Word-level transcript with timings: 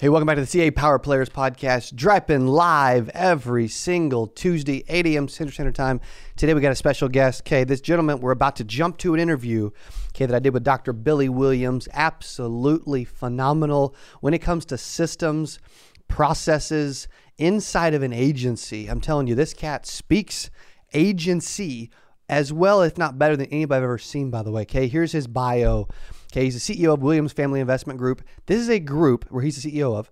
Hey, 0.00 0.08
welcome 0.08 0.26
back 0.28 0.36
to 0.36 0.42
the 0.42 0.46
CA 0.46 0.70
Power 0.70 1.00
Players 1.00 1.28
Podcast, 1.28 1.96
dropping 1.96 2.46
live 2.46 3.08
every 3.08 3.66
single 3.66 4.28
Tuesday, 4.28 4.84
8 4.88 5.06
a.m. 5.06 5.26
Central 5.26 5.52
Standard 5.52 5.74
Time. 5.74 6.00
Today 6.36 6.54
we 6.54 6.60
got 6.60 6.70
a 6.70 6.76
special 6.76 7.08
guest. 7.08 7.40
Okay, 7.40 7.64
this 7.64 7.80
gentleman, 7.80 8.20
we're 8.20 8.30
about 8.30 8.54
to 8.56 8.64
jump 8.64 8.98
to 8.98 9.14
an 9.14 9.18
interview, 9.18 9.70
okay, 10.10 10.24
that 10.24 10.36
I 10.36 10.38
did 10.38 10.54
with 10.54 10.62
Dr. 10.62 10.92
Billy 10.92 11.28
Williams. 11.28 11.88
Absolutely 11.92 13.04
phenomenal 13.04 13.92
when 14.20 14.34
it 14.34 14.38
comes 14.38 14.64
to 14.66 14.78
systems, 14.78 15.58
processes 16.06 17.08
inside 17.36 17.92
of 17.92 18.04
an 18.04 18.12
agency. 18.12 18.86
I'm 18.86 19.00
telling 19.00 19.26
you, 19.26 19.34
this 19.34 19.52
cat 19.52 19.84
speaks 19.84 20.48
agency 20.94 21.90
as 22.28 22.52
well, 22.52 22.82
if 22.82 22.98
not 22.98 23.18
better 23.18 23.36
than 23.36 23.46
anybody 23.46 23.78
I've 23.78 23.82
ever 23.82 23.98
seen, 23.98 24.30
by 24.30 24.44
the 24.44 24.52
way. 24.52 24.62
Okay, 24.62 24.86
here's 24.86 25.10
his 25.10 25.26
bio. 25.26 25.88
Okay, 26.30 26.44
he's 26.44 26.66
the 26.66 26.74
CEO 26.74 26.92
of 26.92 27.00
Williams 27.00 27.32
Family 27.32 27.60
Investment 27.60 27.98
Group. 27.98 28.22
This 28.46 28.60
is 28.60 28.68
a 28.68 28.78
group 28.78 29.24
where 29.30 29.42
he's 29.42 29.62
the 29.62 29.70
CEO 29.70 29.96
of 29.96 30.10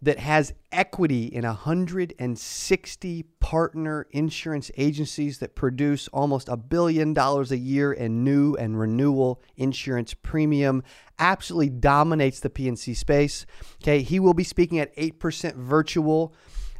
that 0.00 0.18
has 0.18 0.52
equity 0.70 1.26
in 1.26 1.44
160 1.44 3.22
partner 3.40 4.06
insurance 4.10 4.70
agencies 4.76 5.38
that 5.38 5.54
produce 5.56 6.08
almost 6.08 6.48
a 6.48 6.56
billion 6.56 7.12
dollars 7.14 7.50
a 7.50 7.56
year 7.56 7.92
in 7.92 8.22
new 8.22 8.54
and 8.54 8.78
renewal 8.78 9.40
insurance 9.56 10.14
premium. 10.14 10.82
Absolutely 11.18 11.70
dominates 11.70 12.38
the 12.40 12.50
P&C 12.50 12.94
space. 12.94 13.44
Okay, 13.82 14.02
he 14.02 14.20
will 14.20 14.34
be 14.34 14.44
speaking 14.44 14.78
at 14.78 14.94
8% 14.96 15.54
virtual 15.54 16.32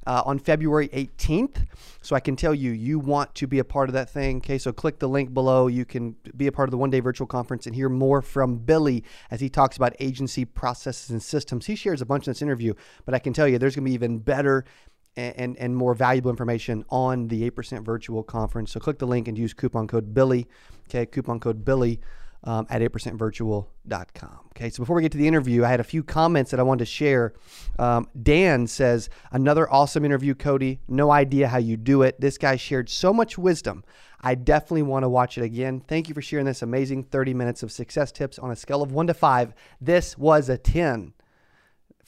uh, 0.08 0.22
on 0.24 0.38
February 0.38 0.88
18th. 0.88 1.66
So 2.00 2.16
I 2.16 2.20
can 2.20 2.34
tell 2.34 2.54
you, 2.54 2.72
you 2.72 2.98
want 2.98 3.34
to 3.36 3.46
be 3.46 3.58
a 3.58 3.64
part 3.64 3.90
of 3.90 3.92
that 3.92 4.08
thing. 4.08 4.38
Okay, 4.38 4.56
so 4.56 4.72
click 4.72 4.98
the 4.98 5.08
link 5.08 5.34
below. 5.34 5.66
You 5.66 5.84
can 5.84 6.16
be 6.34 6.46
a 6.46 6.52
part 6.52 6.66
of 6.66 6.70
the 6.70 6.78
one 6.78 6.88
day 6.88 7.00
virtual 7.00 7.26
conference 7.26 7.66
and 7.66 7.76
hear 7.76 7.90
more 7.90 8.22
from 8.22 8.56
Billy 8.56 9.04
as 9.30 9.40
he 9.40 9.50
talks 9.50 9.76
about 9.76 9.94
agency 10.00 10.46
processes 10.46 11.10
and 11.10 11.22
systems. 11.22 11.66
He 11.66 11.76
shares 11.76 12.00
a 12.00 12.06
bunch 12.06 12.26
in 12.26 12.30
this 12.30 12.40
interview, 12.40 12.72
but 13.04 13.14
I 13.14 13.18
can 13.18 13.34
tell 13.34 13.46
you, 13.46 13.58
there's 13.58 13.76
going 13.76 13.84
to 13.84 13.90
be 13.90 13.94
even 13.94 14.18
better 14.18 14.64
and, 15.14 15.58
and 15.58 15.76
more 15.76 15.94
valuable 15.94 16.30
information 16.30 16.84
on 16.88 17.28
the 17.28 17.50
8% 17.50 17.84
virtual 17.84 18.22
conference. 18.22 18.70
So 18.70 18.80
click 18.80 18.98
the 18.98 19.06
link 19.06 19.28
and 19.28 19.36
use 19.36 19.52
coupon 19.52 19.88
code 19.88 20.14
Billy. 20.14 20.46
Okay, 20.88 21.04
coupon 21.04 21.38
code 21.38 21.66
Billy 21.66 22.00
um, 22.44 22.66
at 22.70 22.80
8percentvirtual.com. 22.82 24.38
Okay, 24.50 24.70
so 24.70 24.82
before 24.82 24.96
we 24.96 25.02
get 25.02 25.12
to 25.12 25.18
the 25.18 25.28
interview, 25.28 25.64
I 25.64 25.68
had 25.68 25.80
a 25.80 25.84
few 25.84 26.02
comments 26.02 26.50
that 26.50 26.60
I 26.60 26.62
wanted 26.62 26.80
to 26.80 26.90
share. 26.90 27.34
Um, 27.78 28.08
Dan 28.20 28.66
says, 28.66 29.08
Another 29.30 29.70
awesome 29.72 30.04
interview, 30.04 30.34
Cody. 30.34 30.80
No 30.88 31.10
idea 31.10 31.48
how 31.48 31.58
you 31.58 31.76
do 31.76 32.02
it. 32.02 32.20
This 32.20 32.38
guy 32.38 32.56
shared 32.56 32.88
so 32.88 33.12
much 33.12 33.38
wisdom. 33.38 33.84
I 34.20 34.34
definitely 34.34 34.82
want 34.82 35.04
to 35.04 35.08
watch 35.08 35.38
it 35.38 35.44
again. 35.44 35.80
Thank 35.80 36.08
you 36.08 36.14
for 36.14 36.22
sharing 36.22 36.46
this 36.46 36.62
amazing 36.62 37.04
30 37.04 37.34
minutes 37.34 37.62
of 37.62 37.70
success 37.70 38.10
tips 38.10 38.38
on 38.38 38.50
a 38.50 38.56
scale 38.56 38.82
of 38.82 38.90
one 38.90 39.06
to 39.06 39.14
five. 39.14 39.54
This 39.80 40.18
was 40.18 40.48
a 40.48 40.58
10 40.58 41.12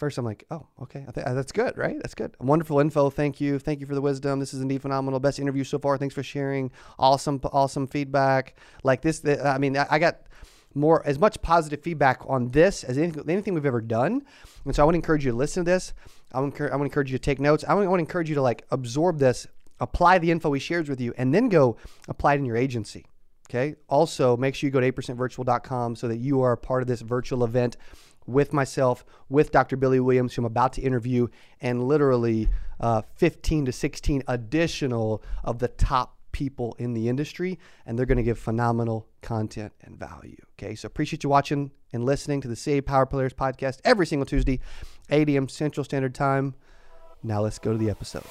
first 0.01 0.19
I'm 0.19 0.25
like, 0.25 0.45
oh, 0.51 0.67
okay, 0.83 1.05
th- 1.15 1.27
uh, 1.27 1.35
that's 1.35 1.53
good, 1.53 1.77
right? 1.77 1.97
That's 2.01 2.15
good. 2.15 2.35
Wonderful 2.41 2.81
info. 2.81 3.11
Thank 3.11 3.41
you. 3.41 3.59
Thank 3.59 3.81
you 3.81 3.87
for 3.87 3.95
the 3.95 4.01
wisdom. 4.01 4.41
This 4.41 4.55
is 4.55 4.63
indeed 4.63 4.83
phenomenal. 4.83 5.21
Best 5.21 5.39
interview 5.39 5.63
so 5.63 5.79
far. 5.79 5.99
Thanks 5.99 6.15
for 6.15 6.23
sharing. 6.23 6.73
Awesome, 6.99 7.39
awesome 7.53 7.87
feedback. 7.87 8.57
Like 8.83 9.03
this, 9.03 9.21
the, 9.21 9.47
I 9.47 9.59
mean, 9.59 9.77
I 9.77 9.99
got 9.99 10.23
more 10.75 11.07
as 11.07 11.19
much 11.19 11.41
positive 11.43 11.83
feedback 11.83 12.23
on 12.27 12.51
this 12.51 12.83
as 12.83 12.97
anything, 12.97 13.29
anything 13.29 13.55
we've 13.55 13.67
ever 13.67 13.83
done. 13.83 14.23
And 14.65 14.75
so 14.75 14.83
I 14.83 14.85
want 14.87 14.95
to 14.95 14.99
encourage 14.99 15.25
you 15.25 15.33
to 15.33 15.37
listen 15.37 15.65
to 15.65 15.71
this. 15.71 15.93
I 16.33 16.41
want, 16.41 16.57
to, 16.57 16.73
I 16.73 16.77
encourage 16.77 17.13
you 17.13 17.19
to 17.19 17.23
take 17.23 17.39
notes. 17.39 17.65
I 17.69 17.75
want, 17.75 17.87
I 17.87 17.91
want 17.91 18.01
to 18.01 18.05
encourage 18.05 18.29
you 18.29 18.37
to 18.37 18.43
like 18.43 18.65
absorb 18.71 19.19
this, 19.19 19.47
apply 19.81 20.19
the 20.19 20.31
info 20.31 20.49
we 20.49 20.61
shared 20.61 20.89
with 20.89 21.01
you, 21.01 21.13
and 21.19 21.35
then 21.35 21.49
go 21.51 21.77
apply 22.09 22.35
it 22.35 22.39
in 22.39 22.47
your 22.47 22.57
agency. 22.57 23.05
Okay. 23.51 23.75
Also, 23.89 24.37
make 24.37 24.55
sure 24.55 24.69
you 24.69 24.73
go 24.73 24.81
to 24.81 24.93
8percentvirtual.com 24.93 25.97
so 25.97 26.07
that 26.09 26.19
you 26.19 26.41
are 26.41 26.53
a 26.53 26.57
part 26.57 26.83
of 26.83 26.89
this 26.89 27.01
virtual 27.01 27.45
event 27.45 27.77
with 28.27 28.53
myself, 28.53 29.05
with 29.29 29.51
Dr. 29.51 29.77
Billy 29.77 30.01
Williams, 30.01 30.35
who 30.35 30.43
I'm 30.43 30.47
about 30.47 30.73
to 30.75 30.83
interview, 30.83 31.29
and 31.61 31.87
literally 31.87 32.49
uh, 32.79 33.03
15 33.17 33.67
to 33.67 33.73
16 33.73 34.23
additional 34.29 35.23
of 35.45 35.59
the 35.59 35.69
top 35.69 36.17
people 36.33 36.77
in 36.79 36.95
the 36.95 37.09
industry, 37.09 37.59
and 37.87 37.99
they're 37.99 38.07
going 38.07 38.17
to 38.17 38.23
give 38.23 38.39
phenomenal 38.39 39.09
content 39.23 39.73
and 39.83 39.99
value. 39.99 40.37
Okay, 40.53 40.75
so 40.75 40.87
appreciate 40.87 41.25
you 41.25 41.31
watching 41.31 41.71
and 41.93 42.05
listening 42.05 42.41
to 42.41 42.49
the 42.49 42.57
CA 42.57 42.81
Power 42.81 43.07
Players 43.07 43.33
podcast 43.33 43.81
every 43.85 44.07
single 44.07 44.27
Tuesday, 44.27 44.61
8 45.11 45.29
a.m. 45.31 45.49
Central 45.49 45.85
Standard 45.85 46.15
Time. 46.15 46.55
Now 47.23 47.43
let's 47.43 47.59
go 47.59 47.73
to 47.73 47.79
the 47.79 47.91
episode. 47.91 48.25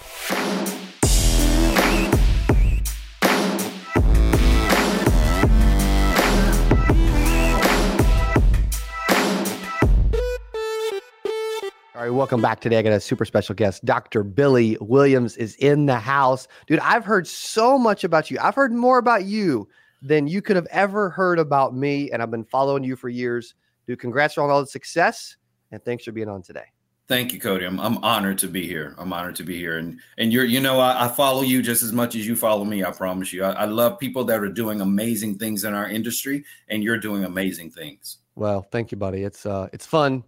All 12.00 12.06
right, 12.06 12.14
welcome 12.14 12.42
back 12.42 12.62
today. 12.62 12.78
I 12.78 12.82
got 12.82 12.94
a 12.94 13.00
super 13.02 13.26
special 13.26 13.54
guest. 13.54 13.84
Dr. 13.84 14.24
Billy 14.24 14.78
Williams 14.80 15.36
is 15.36 15.56
in 15.56 15.86
the 15.86 16.00
house. 16.00 16.48
Dude, 16.66 16.80
I've 16.80 17.04
heard 17.04 17.28
so 17.28 17.78
much 17.78 18.06
about 18.06 18.32
you. 18.32 18.38
I've 18.42 18.56
heard 18.56 18.72
more 18.72 19.00
about 19.00 19.26
you 19.26 19.68
than 20.02 20.26
you 20.26 20.42
could 20.42 20.56
have 20.56 20.68
ever 20.72 21.10
heard 21.10 21.40
about 21.40 21.76
me, 21.76 22.10
and 22.10 22.24
I've 22.24 22.32
been 22.32 22.46
following 22.46 22.86
you 22.86 22.96
for 22.96 23.10
years. 23.10 23.54
Dude, 23.86 24.00
congrats 24.00 24.38
on 24.38 24.50
all 24.50 24.62
the 24.62 24.68
success, 24.68 25.36
and 25.74 25.84
thanks 25.84 26.06
for 26.06 26.14
being 26.14 26.30
on 26.30 26.42
today. 26.42 26.64
Thank 27.10 27.34
you, 27.34 27.40
Cody. 27.42 27.66
I'm, 27.66 27.82
I'm 27.82 27.98
honored 27.98 28.38
to 28.38 28.48
be 28.48 28.66
here. 28.66 28.96
I'm 28.98 29.12
honored 29.12 29.36
to 29.36 29.44
be 29.44 29.58
here, 29.58 29.78
and 29.78 30.00
and 30.18 30.32
you're 30.32 30.46
you 30.46 30.62
know 30.62 30.80
I, 30.80 31.04
I 31.04 31.08
follow 31.10 31.42
you 31.42 31.62
just 31.62 31.84
as 31.84 31.92
much 31.92 32.16
as 32.16 32.26
you 32.26 32.38
follow 32.38 32.64
me. 32.64 32.82
I 32.82 32.92
promise 32.92 33.34
you. 33.34 33.44
I, 33.44 33.52
I 33.52 33.66
love 33.66 34.00
people 34.00 34.24
that 34.24 34.40
are 34.40 34.48
doing 34.48 34.80
amazing 34.80 35.38
things 35.38 35.66
in 35.66 35.74
our 35.74 35.90
industry, 35.90 36.46
and 36.70 36.82
you're 36.82 36.98
doing 36.98 37.26
amazing 37.26 37.72
things. 37.72 38.20
Well, 38.36 38.66
thank 38.72 38.94
you, 38.94 38.98
buddy. 38.98 39.24
It's 39.24 39.46
uh 39.46 39.68
it's 39.74 39.86
fun 39.86 40.24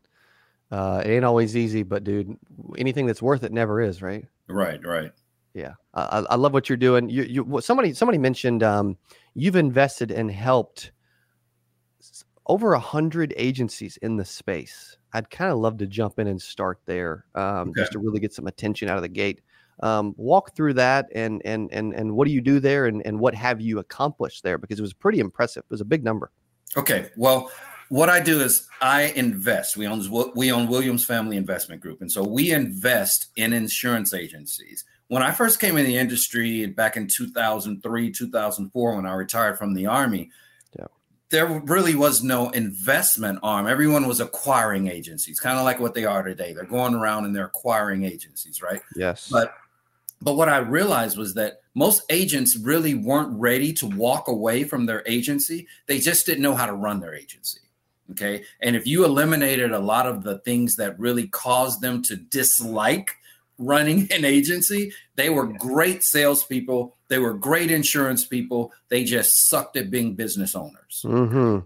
uh, 0.71 1.01
it 1.05 1.09
ain't 1.09 1.25
always 1.25 1.57
easy, 1.57 1.83
but 1.83 2.03
dude, 2.03 2.37
anything 2.77 3.05
that's 3.05 3.21
worth 3.21 3.43
it 3.43 3.51
never 3.51 3.81
is, 3.81 4.01
right? 4.01 4.25
Right, 4.47 4.79
right. 4.85 5.11
Yeah, 5.53 5.73
I, 5.93 6.25
I 6.29 6.35
love 6.35 6.53
what 6.53 6.69
you're 6.69 6.77
doing. 6.77 7.09
You, 7.09 7.23
you, 7.23 7.61
somebody, 7.61 7.93
somebody 7.93 8.17
mentioned 8.17 8.63
um, 8.63 8.97
you've 9.33 9.57
invested 9.57 10.11
and 10.11 10.31
helped 10.31 10.91
over 12.47 12.73
a 12.73 12.79
hundred 12.79 13.33
agencies 13.35 13.97
in 13.97 14.15
the 14.15 14.25
space. 14.25 14.97
I'd 15.13 15.29
kind 15.29 15.51
of 15.51 15.59
love 15.59 15.77
to 15.79 15.87
jump 15.87 16.19
in 16.19 16.27
and 16.27 16.41
start 16.41 16.79
there, 16.85 17.25
um, 17.35 17.69
okay. 17.69 17.81
just 17.81 17.91
to 17.93 17.99
really 17.99 18.19
get 18.19 18.33
some 18.33 18.47
attention 18.47 18.88
out 18.88 18.95
of 18.95 19.03
the 19.03 19.09
gate. 19.09 19.41
Um, 19.83 20.13
walk 20.15 20.55
through 20.55 20.75
that 20.75 21.07
and 21.15 21.41
and 21.43 21.71
and 21.73 21.93
and 21.93 22.13
what 22.15 22.27
do 22.27 22.33
you 22.33 22.41
do 22.41 22.59
there, 22.59 22.85
and 22.85 23.01
and 23.05 23.19
what 23.19 23.33
have 23.35 23.59
you 23.59 23.79
accomplished 23.79 24.43
there? 24.43 24.57
Because 24.57 24.79
it 24.79 24.83
was 24.83 24.93
pretty 24.93 25.19
impressive. 25.19 25.63
It 25.63 25.71
was 25.71 25.81
a 25.81 25.85
big 25.85 26.03
number. 26.03 26.31
Okay, 26.77 27.09
well, 27.17 27.51
what 27.91 28.07
I 28.07 28.22
do 28.22 28.40
is 28.40 28.69
I 28.79 29.07
invest. 29.18 29.75
We 29.75 29.85
own 29.85 30.02
we 30.34 30.50
own 30.50 30.68
Williams 30.68 31.03
Family 31.03 31.35
Investment 31.35 31.81
Group, 31.81 32.00
and 32.00 32.09
so 32.09 32.24
we 32.24 32.53
invest 32.53 33.28
in 33.35 33.52
insurance 33.52 34.13
agencies. 34.13 34.85
When 35.09 35.22
I 35.22 35.31
first 35.31 35.59
came 35.59 35.75
in 35.75 35.85
the 35.85 35.97
industry 35.97 36.66
back 36.68 36.96
in 36.96 37.09
2003, 37.09 38.12
2004, 38.12 38.96
when 38.96 39.06
I 39.06 39.13
retired 39.13 39.57
from 39.57 39.74
the 39.74 39.88
army, 39.88 40.30
yeah. 40.80 40.85
there 41.31 41.46
really 41.66 41.94
was 41.96 42.24
no 42.24 42.50
investment 42.51 43.40
arm. 43.44 43.68
Everyone 43.68 44.07
was 44.07 44.22
acquiring 44.22 44.88
agencies, 44.88 45.41
kind 45.41 45.59
of 45.59 45.66
like 45.66 45.81
what 45.81 45.94
they 45.94 46.06
are 46.06 46.24
today. 46.24 46.53
They're 46.53 46.63
going 46.63 46.94
around 46.94 47.25
and 47.25 47.35
they're 47.35 47.47
acquiring 47.47 48.06
agencies, 48.06 48.62
right? 48.62 48.81
Yes. 48.96 49.28
But 49.30 49.53
but 50.22 50.35
what 50.35 50.47
I 50.47 50.59
realized 50.59 51.18
was 51.18 51.34
that 51.34 51.59
most 51.75 52.03
agents 52.09 52.56
really 52.56 52.96
weren't 52.96 53.38
ready 53.38 53.74
to 53.74 53.88
walk 53.88 54.30
away 54.30 54.63
from 54.63 54.85
their 54.85 55.03
agency. 55.06 55.68
They 55.88 56.00
just 56.00 56.25
didn't 56.25 56.41
know 56.41 56.56
how 56.56 56.68
to 56.68 56.74
run 56.74 57.01
their 57.01 57.16
agency. 57.16 57.59
Okay. 58.12 58.44
And 58.62 58.75
if 58.75 58.85
you 58.85 59.06
eliminated 59.06 59.72
a 59.72 59.79
lot 59.79 60.06
of 60.06 60.23
the 60.23 60.39
things 60.39 60.75
that 60.75 61.00
really 61.00 61.28
caused 61.28 61.81
them 61.81 62.01
to 62.03 62.16
dislike 62.16 63.12
running 63.57 64.07
an 64.12 64.25
agency, 64.25 64.94
they 65.16 65.29
were 65.29 65.45
great 65.45 66.03
salespeople. 66.03 66.95
They 67.07 67.19
were 67.19 67.34
great 67.34 67.72
insurance 67.72 68.25
people. 68.25 68.73
They 68.89 69.03
just 69.03 69.50
sucked 69.50 69.78
at 69.78 69.91
being 69.91 70.16
business 70.16 70.56
owners. 70.56 71.03
Mm-hmm. 71.06 71.59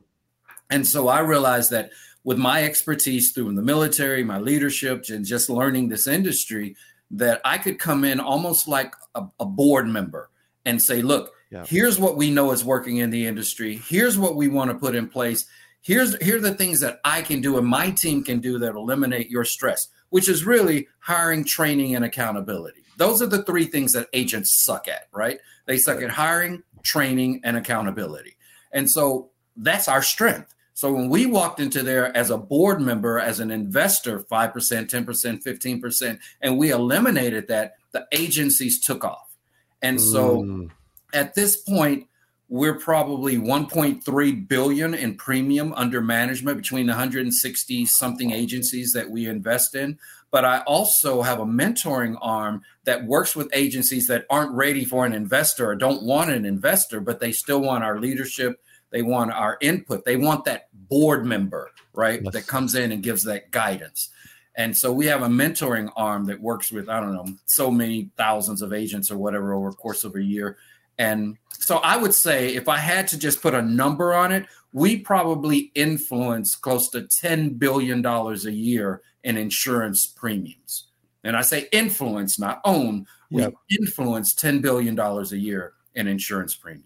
And 0.70 0.88
so 0.88 1.08
I 1.08 1.20
realized 1.20 1.72
that 1.72 1.92
with 2.24 2.38
my 2.38 2.64
expertise 2.64 3.32
through 3.32 3.54
the 3.54 3.62
military, 3.62 4.24
my 4.24 4.40
leadership, 4.40 5.06
and 5.10 5.24
just 5.24 5.50
learning 5.50 5.90
this 5.90 6.08
industry, 6.08 6.76
that 7.12 7.40
I 7.46 7.60
could 7.60 7.78
come 7.78 8.04
in 8.04 8.20
almost 8.20 8.68
like 8.68 8.94
a, 9.14 9.26
a 9.40 9.46
board 9.46 9.88
member 9.88 10.30
and 10.66 10.82
say, 10.82 11.02
look, 11.04 11.34
yeah. 11.52 11.64
here's 11.66 12.00
what 12.00 12.18
we 12.18 12.32
know 12.32 12.52
is 12.52 12.66
working 12.66 12.98
in 12.98 13.12
the 13.12 13.28
industry. 13.28 13.80
Here's 13.88 14.18
what 14.18 14.36
we 14.36 14.48
want 14.48 14.72
to 14.72 14.78
put 14.78 14.96
in 14.96 15.08
place 15.08 15.46
here's 15.86 16.18
here 16.22 16.38
are 16.38 16.42
the 16.42 16.56
things 16.56 16.80
that 16.80 17.00
I 17.06 17.22
can 17.22 17.42
do 17.42 17.58
and 17.58 17.68
my 17.68 17.92
team 17.92 18.24
can 18.24 18.40
do 18.40 18.58
that 18.60 18.76
eliminate 18.76 19.30
your 19.30 19.46
stress, 19.46 19.88
which 20.10 20.28
is 20.28 20.46
really 20.46 20.88
hiring, 21.00 21.46
training, 21.46 21.96
and 21.96 22.04
accountability. 22.04 22.82
Those 22.98 23.22
are 23.22 23.28
the 23.28 23.44
three 23.44 23.66
things 23.66 23.94
that 23.94 24.08
agents 24.12 24.64
suck 24.64 24.88
at, 24.88 25.08
right? 25.14 25.40
They 25.68 25.78
suck 25.78 26.02
at 26.02 26.10
hiring, 26.10 26.64
training, 26.84 27.42
and 27.44 27.56
accountability. 27.56 28.36
And 28.72 28.90
so 28.90 29.30
that's 29.56 29.88
our 29.88 30.02
strength. 30.02 30.54
So 30.74 30.92
when 30.92 31.08
we 31.08 31.26
walked 31.26 31.60
into 31.60 31.84
there 31.84 32.16
as 32.18 32.32
a 32.32 32.38
board 32.38 32.82
member, 32.82 33.20
as 33.20 33.40
an 33.40 33.52
investor, 33.52 34.20
5%, 34.20 34.54
10%, 34.54 35.44
15%, 35.44 36.20
and 36.42 36.58
we 36.58 36.72
eliminated 36.72 37.48
that, 37.48 37.76
the 37.92 38.06
agencies 38.12 38.82
took 38.82 39.06
off. 39.06 39.38
And 39.82 40.02
so 40.02 40.44
mm. 40.44 40.72
at 41.14 41.34
this 41.36 41.56
point, 41.56 42.08
we're 42.48 42.78
probably 42.78 43.38
1.3 43.38 44.48
billion 44.48 44.94
in 44.94 45.16
premium 45.16 45.74
under 45.74 46.02
management 46.02 46.58
between 46.58 46.88
160 46.88 47.86
something 47.86 48.32
agencies 48.32 48.94
that 48.94 49.10
we 49.10 49.28
invest 49.28 49.76
in. 49.76 49.98
But 50.32 50.46
i 50.46 50.60
also 50.62 51.22
have 51.22 51.40
a 51.40 51.46
mentoring 51.46 52.18
arm 52.22 52.62
that 52.84 53.06
works 53.06 53.36
with 53.36 53.50
agencies 53.54 54.08
that 54.08 54.26
aren't 54.30 54.52
ready 54.52 54.86
for 54.86 55.06
an 55.06 55.14
investor 55.14 55.70
or 55.70 55.76
don't 55.76 56.04
want 56.04 56.30
an 56.30 56.46
investor 56.46 57.00
but 57.00 57.20
they 57.20 57.32
still 57.32 57.62
want 57.62 57.84
our 57.84 58.00
leadership. 58.00 58.62
They 58.92 59.02
want 59.02 59.32
our 59.32 59.58
input. 59.62 60.06
They 60.06 60.18
want 60.18 60.46
that 60.46 60.68
board 60.74 61.26
member 61.26 61.72
right 61.94 62.22
yes. 62.22 62.34
that 62.34 62.48
comes 62.48 62.76
in 62.76 62.92
and 62.92 63.02
gives 63.02 63.24
that 63.24 63.52
guidance. 63.52 64.10
And 64.58 64.76
so 64.76 64.92
we 64.92 65.06
have 65.08 65.22
a 65.22 65.28
mentoring 65.28 65.92
arm 65.96 66.26
that 66.26 66.40
works 66.40 66.72
with 66.72 66.90
i 66.90 67.00
don't 67.00 67.14
know 67.14 67.28
so 67.46 67.72
many 67.72 68.12
thousands 68.18 68.62
of 68.62 68.72
agents 68.74 69.10
or 69.10 69.18
whatever 69.18 69.54
over 69.54 69.72
the 69.72 69.78
course 69.78 70.04
of 70.04 70.16
a 70.16 70.22
year 70.22 70.58
and 70.98 71.38
so 71.52 71.78
I 71.78 71.98
would 71.98 72.14
say 72.14 72.54
if 72.56 72.70
I 72.70 72.78
had 72.78 73.08
to 73.10 73.18
just 73.18 73.42
put 73.42 73.54
a 73.54 73.62
number 73.62 74.14
on 74.14 74.32
it, 74.32 74.46
we 74.72 74.98
probably 74.98 75.72
influence 75.74 76.56
close 76.56 76.90
to 76.92 77.08
$10 77.24 77.58
billion 77.58 78.06
a 78.06 78.36
year 78.52 79.02
in 79.24 79.38
insurance 79.38 80.06
premiums. 80.06 80.88
And 81.24 81.36
I 81.36 81.42
say 81.42 81.68
influence, 81.72 82.38
not 82.38 82.62
own. 82.66 83.08
We 83.32 83.42
yep. 83.42 83.54
influence 83.80 84.36
$10 84.36 84.62
billion 84.62 85.00
a 85.00 85.24
year 85.36 85.74
in 85.96 86.08
insurance 86.08 86.56
premium. 86.56 86.84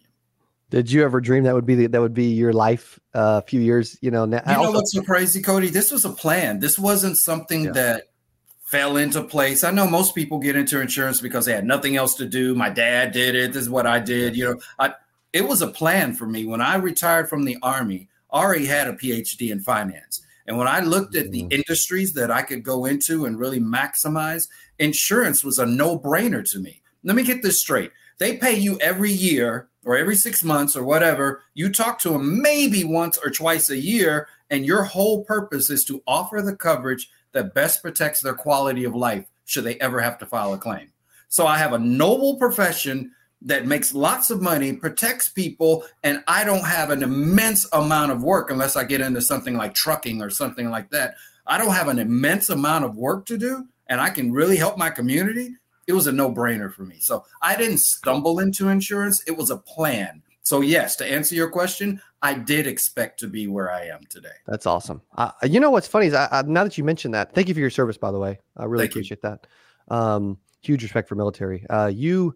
Did 0.69 0.91
you 0.91 1.03
ever 1.03 1.19
dream 1.19 1.43
that 1.45 1.55
would 1.55 1.65
be 1.65 1.75
the, 1.75 1.87
that 1.87 1.99
would 1.99 2.13
be 2.13 2.31
your 2.31 2.53
life 2.53 2.99
uh, 3.15 3.41
a 3.43 3.47
few 3.47 3.59
years? 3.59 3.97
You 4.01 4.11
know, 4.11 4.25
now, 4.25 4.41
you 4.45 4.53
know 4.53 4.59
also- 4.59 4.73
what's 4.73 4.93
so 4.93 5.01
crazy, 5.01 5.41
Cody? 5.41 5.69
This 5.69 5.91
was 5.91 6.05
a 6.05 6.11
plan. 6.11 6.59
This 6.59 6.77
wasn't 6.77 7.17
something 7.17 7.65
yeah. 7.65 7.71
that 7.71 8.03
fell 8.69 8.97
into 8.97 9.23
place. 9.23 9.63
I 9.63 9.71
know 9.71 9.87
most 9.87 10.13
people 10.13 10.37
get 10.37 10.55
into 10.55 10.79
insurance 10.79 11.21
because 11.21 11.45
they 11.45 11.53
had 11.53 11.65
nothing 11.65 11.95
else 11.95 12.13
to 12.15 12.25
do. 12.27 12.53
My 12.53 12.69
dad 12.69 13.11
did 13.11 13.33
it. 13.33 13.51
This 13.51 13.63
is 13.63 13.69
what 13.69 13.87
I 13.87 13.97
did. 13.97 14.35
You 14.37 14.45
know, 14.45 14.59
I, 14.77 14.93
it 15.33 15.47
was 15.47 15.63
a 15.63 15.67
plan 15.67 16.13
for 16.13 16.27
me. 16.27 16.45
When 16.45 16.61
I 16.61 16.75
retired 16.75 17.29
from 17.29 17.45
the 17.45 17.57
army, 17.63 18.09
I 18.31 18.43
already 18.43 18.67
had 18.67 18.87
a 18.87 18.93
PhD 18.93 19.49
in 19.49 19.59
finance. 19.61 20.21
And 20.45 20.55
when 20.55 20.67
I 20.67 20.81
looked 20.81 21.15
at 21.15 21.31
the 21.31 21.41
mm-hmm. 21.41 21.51
industries 21.51 22.13
that 22.13 22.29
I 22.29 22.43
could 22.43 22.61
go 22.61 22.85
into 22.85 23.25
and 23.25 23.39
really 23.39 23.59
maximize, 23.59 24.47
insurance 24.77 25.43
was 25.43 25.57
a 25.57 25.65
no 25.65 25.97
brainer 25.97 26.43
to 26.51 26.59
me. 26.59 26.83
Let 27.03 27.15
me 27.15 27.23
get 27.23 27.41
this 27.41 27.61
straight. 27.61 27.91
They 28.19 28.37
pay 28.37 28.53
you 28.53 28.77
every 28.81 29.11
year 29.11 29.69
or 29.83 29.97
every 29.97 30.15
six 30.15 30.43
months 30.43 30.75
or 30.75 30.83
whatever. 30.83 31.41
You 31.55 31.71
talk 31.71 31.97
to 31.99 32.09
them 32.09 32.41
maybe 32.41 32.83
once 32.83 33.17
or 33.17 33.31
twice 33.31 33.71
a 33.71 33.77
year, 33.77 34.27
and 34.51 34.63
your 34.63 34.83
whole 34.83 35.23
purpose 35.23 35.71
is 35.71 35.83
to 35.85 36.03
offer 36.05 36.41
the 36.41 36.55
coverage 36.55 37.09
that 37.33 37.53
best 37.53 37.81
protects 37.81 38.21
their 38.21 38.33
quality 38.33 38.83
of 38.83 38.95
life 38.95 39.25
should 39.45 39.63
they 39.63 39.79
ever 39.79 39.99
have 39.99 40.17
to 40.19 40.25
file 40.25 40.53
a 40.53 40.57
claim. 40.57 40.91
So 41.27 41.45
I 41.45 41.57
have 41.57 41.73
a 41.73 41.79
noble 41.79 42.37
profession 42.37 43.11
that 43.41 43.65
makes 43.65 43.93
lots 43.93 44.29
of 44.29 44.41
money, 44.41 44.73
protects 44.73 45.29
people, 45.29 45.85
and 46.03 46.23
I 46.27 46.43
don't 46.43 46.65
have 46.65 46.89
an 46.89 47.03
immense 47.03 47.67
amount 47.71 48.11
of 48.11 48.23
work 48.23 48.51
unless 48.51 48.75
I 48.75 48.83
get 48.83 49.01
into 49.01 49.21
something 49.21 49.55
like 49.55 49.73
trucking 49.73 50.21
or 50.21 50.29
something 50.29 50.69
like 50.69 50.89
that. 50.89 51.15
I 51.47 51.57
don't 51.57 51.73
have 51.73 51.87
an 51.87 51.99
immense 51.99 52.49
amount 52.49 52.85
of 52.85 52.95
work 52.95 53.25
to 53.27 53.37
do, 53.37 53.67
and 53.87 54.01
I 54.01 54.09
can 54.09 54.31
really 54.31 54.57
help 54.57 54.77
my 54.77 54.89
community. 54.89 55.55
It 55.87 55.93
was 55.93 56.07
a 56.07 56.11
no 56.11 56.31
brainer 56.31 56.71
for 56.71 56.83
me. 56.83 56.97
So 56.99 57.25
I 57.41 57.55
didn't 57.55 57.79
stumble 57.79 58.39
into 58.39 58.69
insurance, 58.69 59.23
it 59.25 59.37
was 59.37 59.49
a 59.49 59.57
plan. 59.57 60.21
So, 60.43 60.61
yes, 60.61 60.95
to 60.97 61.05
answer 61.05 61.35
your 61.35 61.49
question, 61.49 62.01
I 62.21 62.33
did 62.33 62.67
expect 62.67 63.19
to 63.19 63.27
be 63.27 63.47
where 63.47 63.71
I 63.71 63.85
am 63.85 64.01
today. 64.09 64.29
That's 64.47 64.65
awesome. 64.65 65.01
Uh, 65.17 65.31
you 65.43 65.59
know 65.59 65.69
what's 65.69 65.87
funny 65.87 66.07
is 66.07 66.13
I, 66.13 66.27
I, 66.31 66.41
now 66.43 66.63
that 66.63 66.77
you 66.77 66.83
mentioned 66.83 67.13
that, 67.13 67.33
thank 67.33 67.47
you 67.47 67.53
for 67.53 67.59
your 67.59 67.69
service, 67.69 67.97
by 67.97 68.11
the 68.11 68.19
way. 68.19 68.39
I 68.57 68.65
really 68.65 68.83
thank 68.83 68.93
appreciate 68.93 69.19
you. 69.23 69.29
that. 69.29 69.47
Um, 69.93 70.37
huge 70.61 70.83
respect 70.83 71.07
for 71.07 71.15
military. 71.15 71.65
Uh, 71.69 71.87
you, 71.87 72.35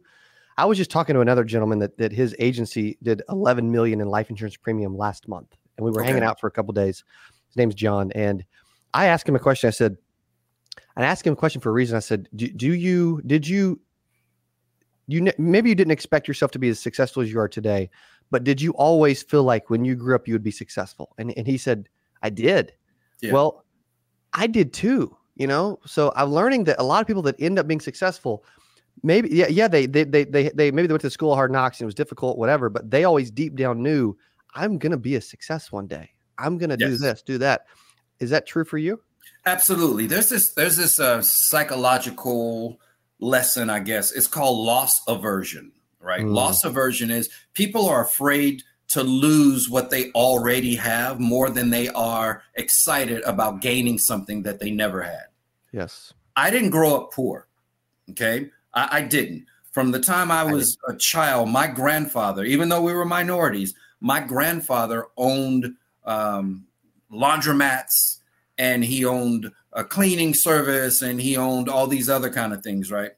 I 0.58 0.66
was 0.66 0.78
just 0.78 0.92
talking 0.92 1.16
to 1.16 1.22
another 1.22 1.44
gentleman 1.44 1.80
that 1.80 1.98
that 1.98 2.12
his 2.12 2.36
agency 2.40 2.98
did 3.02 3.22
11 3.30 3.72
million 3.72 4.00
in 4.02 4.08
life 4.08 4.30
insurance 4.30 4.58
premium 4.58 4.96
last 4.96 5.28
month, 5.28 5.56
and 5.78 5.86
we 5.86 5.92
were 5.92 6.02
okay. 6.02 6.10
hanging 6.10 6.24
out 6.24 6.40
for 6.40 6.48
a 6.48 6.52
couple 6.52 6.74
days. 6.74 7.04
His 7.50 7.58
name's 7.58 7.76
John, 7.76 8.12
and 8.14 8.46
I 8.94 9.08
asked 9.08 9.28
him 9.28 9.36
a 9.36 9.40
question. 9.40 9.68
I 9.68 9.72
said, 9.72 9.98
I 10.96 11.04
asked 11.04 11.26
him 11.26 11.34
a 11.34 11.38
question 11.38 11.62
for 11.62 11.70
a 11.70 11.74
reason. 11.74 11.98
I 11.98 12.02
said, 12.02 12.30
do, 12.36 12.48
do 12.48 12.74
you 12.74 13.22
did 13.26 13.48
you 13.48 13.82
you 15.08 15.32
maybe 15.38 15.70
you 15.70 15.76
didn't 15.76 15.92
expect 15.92 16.28
yourself 16.28 16.52
to 16.52 16.60
be 16.60 16.70
as 16.70 16.80
successful 16.80 17.22
as 17.22 17.32
you 17.32 17.40
are 17.40 17.48
today, 17.48 17.90
but 18.32 18.44
did 18.44 18.62
you 18.62 18.72
always 18.74 19.22
feel 19.24 19.44
like 19.44 19.70
when 19.70 19.86
you 19.86 19.96
grew 19.96 20.16
up 20.16 20.28
you 20.28 20.34
would 20.34 20.44
be 20.44 20.52
successful? 20.52 21.14
And 21.18 21.36
and 21.38 21.48
he 21.48 21.58
said, 21.58 21.90
I 22.22 22.30
did. 22.30 22.74
Yeah. 23.22 23.34
Well, 23.34 23.66
I 24.34 24.48
did 24.48 24.74
too. 24.74 25.16
You 25.36 25.48
know, 25.48 25.80
so 25.86 26.14
I'm 26.16 26.32
learning 26.32 26.66
that 26.66 26.80
a 26.80 26.84
lot 26.84 27.02
of 27.02 27.08
people 27.08 27.24
that 27.24 27.36
end 27.40 27.58
up 27.58 27.68
being 27.68 27.80
successful, 27.80 28.46
maybe 29.02 29.30
yeah, 29.32 29.48
yeah, 29.48 29.68
they 29.68 29.88
they 29.88 30.04
they 30.04 30.26
they, 30.26 30.50
they 30.50 30.72
maybe 30.72 30.88
they 30.88 30.94
went 30.94 31.02
to 31.02 31.10
school 31.10 31.32
of 31.32 31.38
hard 31.38 31.52
knocks 31.52 31.80
and 31.80 31.86
it 31.86 31.88
was 31.88 31.96
difficult, 31.96 32.38
whatever, 32.38 32.70
but 32.70 32.92
they 32.92 33.04
always 33.04 33.32
deep 33.32 33.56
down 33.56 33.82
knew 33.82 34.16
I'm 34.54 34.78
gonna 34.78 34.98
be 34.98 35.16
a 35.16 35.22
success 35.22 35.72
one 35.72 35.88
day. 35.88 36.12
I'm 36.38 36.58
gonna 36.58 36.78
yes. 36.80 36.90
do 36.90 36.98
this, 36.98 37.22
do 37.24 37.38
that. 37.40 37.66
Is 38.20 38.30
that 38.30 38.46
true 38.46 38.64
for 38.64 38.78
you? 38.78 39.02
Absolutely. 39.46 40.08
There's 40.08 40.30
this 40.30 40.54
there's 40.54 40.78
this 40.78 41.00
uh, 41.00 41.22
psychological 41.22 42.80
lesson, 43.20 43.70
I 43.70 43.80
guess. 43.80 44.12
It's 44.12 44.28
called 44.28 44.66
loss 44.66 45.02
aversion 45.08 45.72
right? 46.04 46.22
Mm. 46.22 46.34
Loss 46.34 46.64
aversion 46.66 47.10
is 47.10 47.30
people 47.54 47.88
are 47.88 48.04
afraid 48.04 48.62
to 48.90 49.02
lose 49.02 49.70
what 49.70 49.90
they 49.90 50.12
already 50.12 50.76
have 50.76 51.20
more 51.20 51.50
than 51.50 51.72
they 51.72 51.88
are 51.90 52.44
excited 52.56 53.24
about 53.24 53.62
gaining 53.62 53.98
something 53.98 54.44
that 54.44 54.60
they 54.60 54.70
never 54.70 55.02
had. 55.02 55.26
Yes. 55.72 56.14
I 56.36 56.52
didn't 56.52 56.70
grow 56.70 56.96
up 56.96 57.12
poor. 57.12 57.48
Okay. 58.12 58.50
I, 58.74 58.98
I 58.98 59.02
didn't. 59.02 59.46
From 59.72 59.92
the 59.92 60.00
time 60.00 60.30
I 60.30 60.44
was 60.44 60.78
I 60.88 60.94
a 60.94 60.98
child, 60.98 61.50
my 61.50 61.66
grandfather, 61.66 62.44
even 62.44 62.70
though 62.70 62.82
we 62.82 62.94
were 62.94 63.06
minorities, 63.06 63.74
my 64.00 64.20
grandfather 64.20 65.08
owned 65.18 65.74
um, 66.06 66.66
laundromats 67.12 68.20
and 68.60 68.84
he 68.84 69.06
owned 69.06 69.50
a 69.74 69.84
cleaning 69.84 70.34
service 70.34 71.02
and 71.02 71.20
he 71.20 71.36
owned 71.36 71.70
all 71.70 71.88
these 71.88 72.10
other 72.10 72.30
kind 72.30 72.54
of 72.54 72.64
things, 72.64 72.92
right? 72.92 73.12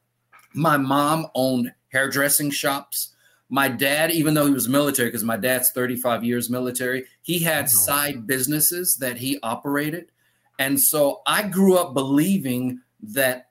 My 0.54 0.78
mom 0.78 1.28
owned 1.36 1.74
hairdressing 1.90 2.52
shops. 2.52 3.13
My 3.50 3.68
dad, 3.68 4.12
even 4.12 4.34
though 4.34 4.48
he 4.48 4.54
was 4.54 4.68
military, 4.68 5.10
because 5.10 5.24
my 5.24 5.38
dad's 5.38 5.72
35 5.72 6.24
years 6.24 6.50
military, 6.50 7.06
he 7.22 7.40
had 7.40 7.69
side 7.69 8.25
businesses 8.25 8.96
that 9.00 9.18
he 9.18 9.38
operated. 9.44 10.12
And 10.57 10.80
so 10.80 11.22
I 11.28 11.44
grew 11.48 11.78
up 11.78 11.94
believing 11.94 12.81
that 13.02 13.50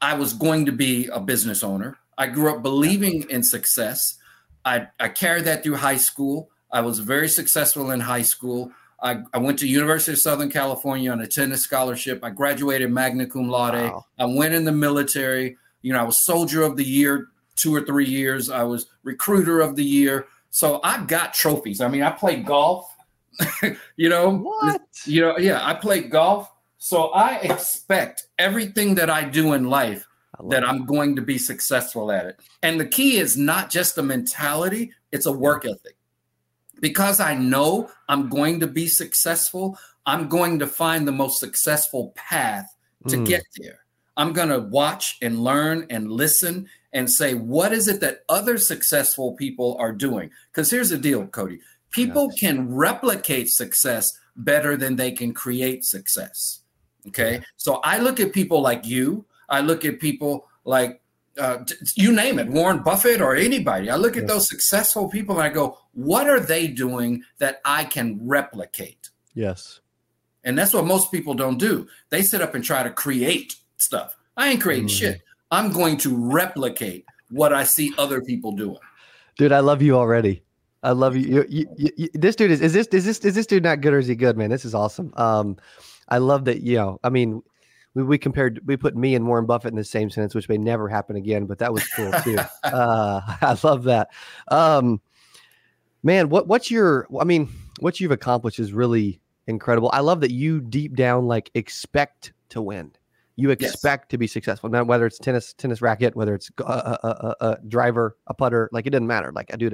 I 0.00 0.14
was 0.14 0.32
going 0.32 0.66
to 0.66 0.72
be 0.72 1.08
a 1.08 1.20
business 1.20 1.62
owner. 1.62 1.98
I 2.16 2.28
grew 2.28 2.54
up 2.54 2.62
believing 2.62 3.28
in 3.28 3.42
success. 3.42 4.16
I, 4.64 4.88
I 5.00 5.08
carried 5.08 5.44
that 5.44 5.62
through 5.62 5.76
high 5.76 5.96
school. 5.96 6.50
I 6.70 6.80
was 6.80 7.00
very 7.00 7.28
successful 7.28 7.90
in 7.90 8.00
high 8.00 8.22
school. 8.22 8.72
I, 9.04 9.22
I, 9.34 9.38
went 9.38 9.58
to 9.58 9.68
University 9.68 10.12
of 10.12 10.18
Southern 10.18 10.50
California 10.50 11.12
on 11.12 11.20
a 11.20 11.26
tennis 11.26 11.62
scholarship. 11.62 12.24
I 12.24 12.30
graduated 12.30 12.90
magna 12.90 13.26
cum 13.26 13.48
laude. 13.48 13.74
Wow. 13.74 14.06
I 14.18 14.24
went 14.24 14.54
in 14.54 14.64
the 14.64 14.72
military. 14.72 15.56
You 15.82 15.92
know, 15.92 16.00
I 16.00 16.04
was 16.04 16.24
soldier 16.24 16.62
of 16.62 16.76
the 16.78 16.84
year 16.84 17.28
two 17.54 17.74
or 17.74 17.82
three 17.82 18.06
years. 18.06 18.50
I 18.50 18.62
was 18.62 18.86
recruiter 19.02 19.60
of 19.60 19.76
the 19.76 19.84
year. 19.84 20.26
So 20.50 20.80
I've 20.82 21.06
got 21.06 21.34
trophies. 21.34 21.80
I 21.80 21.88
mean, 21.88 22.02
I 22.02 22.10
played 22.10 22.46
golf. 22.46 22.90
you 23.96 24.08
know, 24.08 24.38
what? 24.38 24.80
You 25.04 25.20
know, 25.20 25.38
yeah, 25.38 25.60
I 25.66 25.74
played 25.74 26.10
golf. 26.10 26.50
So 26.78 27.08
I 27.08 27.36
expect 27.38 28.26
everything 28.38 28.94
that 28.96 29.10
I 29.10 29.24
do 29.24 29.52
in 29.52 29.64
life 29.64 30.06
that 30.38 30.50
that 30.50 30.64
I'm 30.64 30.84
going 30.86 31.16
to 31.16 31.22
be 31.22 31.38
successful 31.38 32.10
at 32.10 32.26
it. 32.26 32.40
And 32.62 32.80
the 32.80 32.86
key 32.86 33.18
is 33.18 33.36
not 33.36 33.70
just 33.70 33.98
a 33.98 34.02
mentality, 34.02 34.92
it's 35.12 35.26
a 35.26 35.32
work 35.32 35.64
ethic. 35.64 35.93
Because 36.80 37.20
I 37.20 37.34
know 37.34 37.90
I'm 38.08 38.28
going 38.28 38.60
to 38.60 38.66
be 38.66 38.88
successful, 38.88 39.78
I'm 40.06 40.28
going 40.28 40.58
to 40.58 40.66
find 40.66 41.06
the 41.06 41.12
most 41.12 41.40
successful 41.40 42.12
path 42.14 42.66
to 43.08 43.16
mm. 43.16 43.26
get 43.26 43.44
there. 43.56 43.80
I'm 44.16 44.32
going 44.32 44.48
to 44.48 44.60
watch 44.60 45.18
and 45.22 45.42
learn 45.42 45.86
and 45.90 46.10
listen 46.10 46.68
and 46.92 47.10
say, 47.10 47.34
what 47.34 47.72
is 47.72 47.88
it 47.88 48.00
that 48.00 48.20
other 48.28 48.58
successful 48.58 49.34
people 49.34 49.76
are 49.80 49.92
doing? 49.92 50.30
Because 50.52 50.70
here's 50.70 50.90
the 50.90 50.98
deal, 50.98 51.26
Cody 51.26 51.60
people 51.90 52.28
yes. 52.32 52.40
can 52.40 52.74
replicate 52.74 53.48
success 53.48 54.18
better 54.36 54.76
than 54.76 54.96
they 54.96 55.12
can 55.12 55.32
create 55.32 55.84
success. 55.84 56.60
Okay. 57.06 57.34
Yeah. 57.34 57.40
So 57.56 57.80
I 57.84 57.98
look 57.98 58.18
at 58.18 58.32
people 58.32 58.60
like 58.60 58.84
you, 58.84 59.24
I 59.48 59.60
look 59.60 59.84
at 59.84 60.00
people 60.00 60.48
like, 60.64 61.00
uh, 61.38 61.58
you 61.96 62.12
name 62.12 62.38
it, 62.38 62.48
Warren 62.48 62.82
Buffett 62.82 63.20
or 63.20 63.34
anybody. 63.34 63.90
I 63.90 63.96
look 63.96 64.16
at 64.16 64.26
those 64.26 64.48
successful 64.48 65.08
people 65.08 65.36
and 65.36 65.44
I 65.44 65.48
go, 65.48 65.78
what 65.92 66.28
are 66.28 66.40
they 66.40 66.66
doing 66.66 67.24
that 67.38 67.60
I 67.64 67.84
can 67.84 68.18
replicate? 68.22 69.10
Yes. 69.34 69.80
And 70.44 70.56
that's 70.58 70.74
what 70.74 70.84
most 70.84 71.10
people 71.10 71.34
don't 71.34 71.58
do. 71.58 71.88
They 72.10 72.22
sit 72.22 72.40
up 72.40 72.54
and 72.54 72.62
try 72.62 72.82
to 72.82 72.90
create 72.90 73.56
stuff. 73.78 74.16
I 74.36 74.48
ain't 74.48 74.60
creating 74.60 74.88
mm-hmm. 74.88 75.12
shit. 75.12 75.22
I'm 75.50 75.72
going 75.72 75.96
to 75.98 76.16
replicate 76.16 77.06
what 77.30 77.52
I 77.52 77.64
see 77.64 77.92
other 77.98 78.20
people 78.20 78.52
doing. 78.52 78.78
Dude, 79.36 79.52
I 79.52 79.60
love 79.60 79.82
you 79.82 79.96
already. 79.96 80.42
I 80.82 80.90
love 80.90 81.16
you. 81.16 81.46
You, 81.48 81.66
you, 81.76 81.90
you. 81.96 82.08
This 82.12 82.36
dude 82.36 82.50
is 82.50 82.60
is 82.60 82.74
this 82.74 82.86
is 82.92 83.04
this 83.04 83.18
is 83.20 83.34
this 83.34 83.46
dude 83.46 83.62
not 83.62 83.80
good 83.80 83.94
or 83.94 83.98
is 83.98 84.06
he 84.06 84.14
good, 84.14 84.36
man? 84.36 84.50
This 84.50 84.66
is 84.66 84.74
awesome. 84.74 85.14
Um, 85.16 85.56
I 86.08 86.18
love 86.18 86.44
that. 86.44 86.60
You 86.60 86.76
know, 86.76 87.00
I 87.02 87.08
mean, 87.08 87.42
we, 87.94 88.02
we 88.02 88.18
compared 88.18 88.60
we 88.66 88.76
put 88.76 88.96
me 88.96 89.14
and 89.14 89.26
Warren 89.26 89.46
Buffett 89.46 89.70
in 89.70 89.76
the 89.76 89.84
same 89.84 90.10
sentence, 90.10 90.34
which 90.34 90.48
may 90.48 90.58
never 90.58 90.88
happen 90.88 91.16
again, 91.16 91.46
but 91.46 91.58
that 91.58 91.72
was 91.72 91.86
cool 91.88 92.12
too. 92.22 92.38
uh, 92.64 93.20
I 93.40 93.56
love 93.62 93.84
that. 93.84 94.08
Um, 94.48 95.00
Man, 96.04 96.28
what 96.28 96.46
what's 96.46 96.70
your? 96.70 97.08
I 97.18 97.24
mean, 97.24 97.48
what 97.80 97.98
you've 97.98 98.10
accomplished 98.10 98.60
is 98.60 98.74
really 98.74 99.22
incredible. 99.46 99.90
I 99.94 100.00
love 100.00 100.20
that 100.20 100.32
you 100.32 100.60
deep 100.60 100.94
down 100.94 101.26
like 101.26 101.50
expect 101.54 102.34
to 102.50 102.60
win. 102.60 102.92
You 103.36 103.50
expect 103.50 104.04
yes. 104.04 104.10
to 104.10 104.18
be 104.18 104.26
successful. 104.26 104.68
Now, 104.68 104.84
whether 104.84 105.06
it's 105.06 105.18
tennis, 105.18 105.54
tennis 105.54 105.80
racket, 105.80 106.14
whether 106.14 106.34
it's 106.34 106.50
a, 106.58 106.62
a, 106.62 106.98
a, 107.02 107.36
a, 107.40 107.58
driver, 107.66 108.18
a 108.26 108.34
putter, 108.34 108.68
like 108.70 108.86
it 108.86 108.90
doesn't 108.90 109.06
matter. 109.06 109.32
Like 109.32 109.52
I 109.52 109.56
do, 109.56 109.70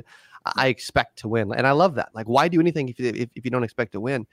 I 0.56 0.68
expect 0.68 1.18
to 1.18 1.28
win, 1.28 1.52
and 1.52 1.66
I 1.66 1.72
love 1.72 1.96
that. 1.96 2.10
Like, 2.14 2.28
why 2.28 2.46
do 2.46 2.60
anything 2.60 2.88
if 2.88 3.00
if, 3.00 3.28
if 3.34 3.44
you 3.44 3.50
don't 3.50 3.64
expect 3.64 3.92
to 3.92 4.00
win? 4.00 4.24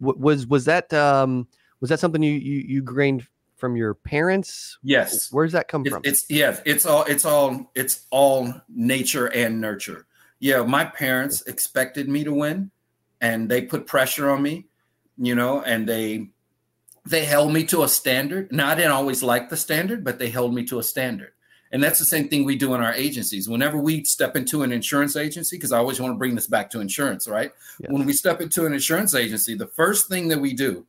was 0.00 0.46
was 0.46 0.64
that 0.64 0.92
um 0.92 1.46
was 1.80 1.90
that 1.90 2.00
something 2.00 2.22
you 2.22 2.32
you 2.32 2.58
you 2.66 2.82
gained 2.82 3.26
from 3.56 3.76
your 3.76 3.94
parents? 3.94 4.78
Yes. 4.82 5.30
Where's 5.32 5.52
that 5.52 5.68
come 5.68 5.82
it's, 5.82 5.90
from? 5.90 6.02
It's 6.04 6.24
yes, 6.30 6.60
it's 6.64 6.86
all 6.86 7.04
it's 7.04 7.24
all 7.24 7.70
it's 7.74 8.06
all 8.10 8.52
nature 8.68 9.26
and 9.26 9.60
nurture. 9.60 10.06
Yeah, 10.40 10.62
my 10.62 10.84
parents 10.84 11.42
expected 11.42 12.08
me 12.08 12.24
to 12.24 12.32
win 12.32 12.70
and 13.20 13.48
they 13.48 13.62
put 13.62 13.86
pressure 13.86 14.30
on 14.30 14.42
me, 14.42 14.66
you 15.16 15.34
know, 15.34 15.62
and 15.62 15.88
they 15.88 16.28
they 17.04 17.24
held 17.24 17.52
me 17.52 17.64
to 17.64 17.82
a 17.82 17.88
standard. 17.88 18.52
Now 18.52 18.68
I 18.68 18.74
didn't 18.74 18.92
always 18.92 19.22
like 19.22 19.48
the 19.48 19.56
standard, 19.56 20.04
but 20.04 20.18
they 20.18 20.30
held 20.30 20.54
me 20.54 20.64
to 20.66 20.78
a 20.78 20.82
standard. 20.82 21.32
And 21.70 21.82
that's 21.82 21.98
the 21.98 22.06
same 22.06 22.28
thing 22.28 22.44
we 22.44 22.56
do 22.56 22.74
in 22.74 22.80
our 22.80 22.94
agencies. 22.94 23.46
Whenever 23.46 23.76
we 23.76 24.02
step 24.04 24.36
into 24.36 24.62
an 24.62 24.72
insurance 24.72 25.16
agency, 25.16 25.56
because 25.56 25.70
I 25.70 25.78
always 25.78 26.00
want 26.00 26.14
to 26.14 26.18
bring 26.18 26.34
this 26.34 26.46
back 26.46 26.70
to 26.70 26.80
insurance, 26.80 27.28
right? 27.28 27.52
Yeah. 27.80 27.88
When 27.90 28.06
we 28.06 28.14
step 28.14 28.40
into 28.40 28.64
an 28.64 28.72
insurance 28.72 29.14
agency, 29.14 29.54
the 29.54 29.66
first 29.66 30.08
thing 30.08 30.28
that 30.28 30.40
we 30.40 30.54
do 30.54 30.86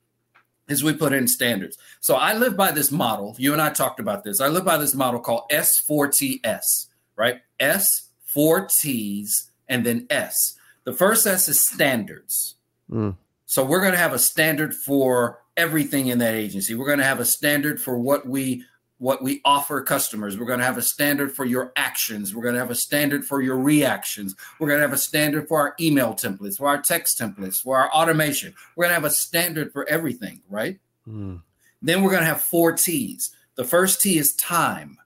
is 0.69 0.83
we 0.83 0.93
put 0.93 1.13
in 1.13 1.27
standards. 1.27 1.77
So 1.99 2.15
I 2.15 2.33
live 2.33 2.55
by 2.55 2.71
this 2.71 2.91
model. 2.91 3.35
You 3.37 3.53
and 3.53 3.61
I 3.61 3.71
talked 3.71 3.99
about 3.99 4.23
this. 4.23 4.39
I 4.39 4.47
live 4.47 4.63
by 4.63 4.77
this 4.77 4.95
model 4.95 5.19
called 5.19 5.49
S4TS, 5.51 6.87
right? 7.15 7.41
S, 7.59 8.09
four 8.23 8.69
T's, 8.81 9.51
and 9.67 9.85
then 9.85 10.07
S. 10.09 10.55
The 10.83 10.93
first 10.93 11.27
S 11.27 11.47
is 11.47 11.67
standards. 11.67 12.55
Mm. 12.89 13.15
So 13.45 13.65
we're 13.65 13.81
going 13.81 13.93
to 13.93 13.97
have 13.97 14.13
a 14.13 14.19
standard 14.19 14.73
for 14.73 15.39
everything 15.57 16.07
in 16.07 16.19
that 16.19 16.35
agency. 16.35 16.75
We're 16.75 16.85
going 16.85 16.99
to 16.99 17.03
have 17.03 17.19
a 17.19 17.25
standard 17.25 17.81
for 17.81 17.97
what 17.97 18.27
we 18.27 18.63
what 18.99 19.23
we 19.23 19.41
offer 19.43 19.81
customers. 19.81 20.37
We're 20.37 20.45
going 20.45 20.59
to 20.59 20.65
have 20.65 20.77
a 20.77 20.81
standard 20.81 21.31
for 21.31 21.45
your 21.45 21.71
actions. 21.75 22.35
We're 22.35 22.43
going 22.43 22.55
to 22.55 22.59
have 22.59 22.69
a 22.69 22.75
standard 22.75 23.25
for 23.25 23.41
your 23.41 23.57
reactions. 23.57 24.35
We're 24.59 24.67
going 24.67 24.79
to 24.79 24.85
have 24.85 24.93
a 24.93 24.97
standard 24.97 25.47
for 25.47 25.59
our 25.59 25.75
email 25.79 26.13
templates, 26.13 26.57
for 26.57 26.67
our 26.67 26.81
text 26.81 27.19
templates, 27.19 27.61
for 27.61 27.77
our 27.77 27.89
automation. 27.91 28.53
We're 28.75 28.83
going 28.83 28.91
to 28.91 29.01
have 29.01 29.11
a 29.11 29.15
standard 29.15 29.71
for 29.71 29.87
everything, 29.89 30.41
right? 30.49 30.79
Mm. 31.07 31.41
Then 31.81 32.03
we're 32.03 32.11
going 32.11 32.21
to 32.21 32.27
have 32.27 32.41
four 32.41 32.73
T's. 32.73 33.31
The 33.55 33.63
first 33.63 34.01
T 34.01 34.17
is 34.17 34.35
time, 34.35 34.97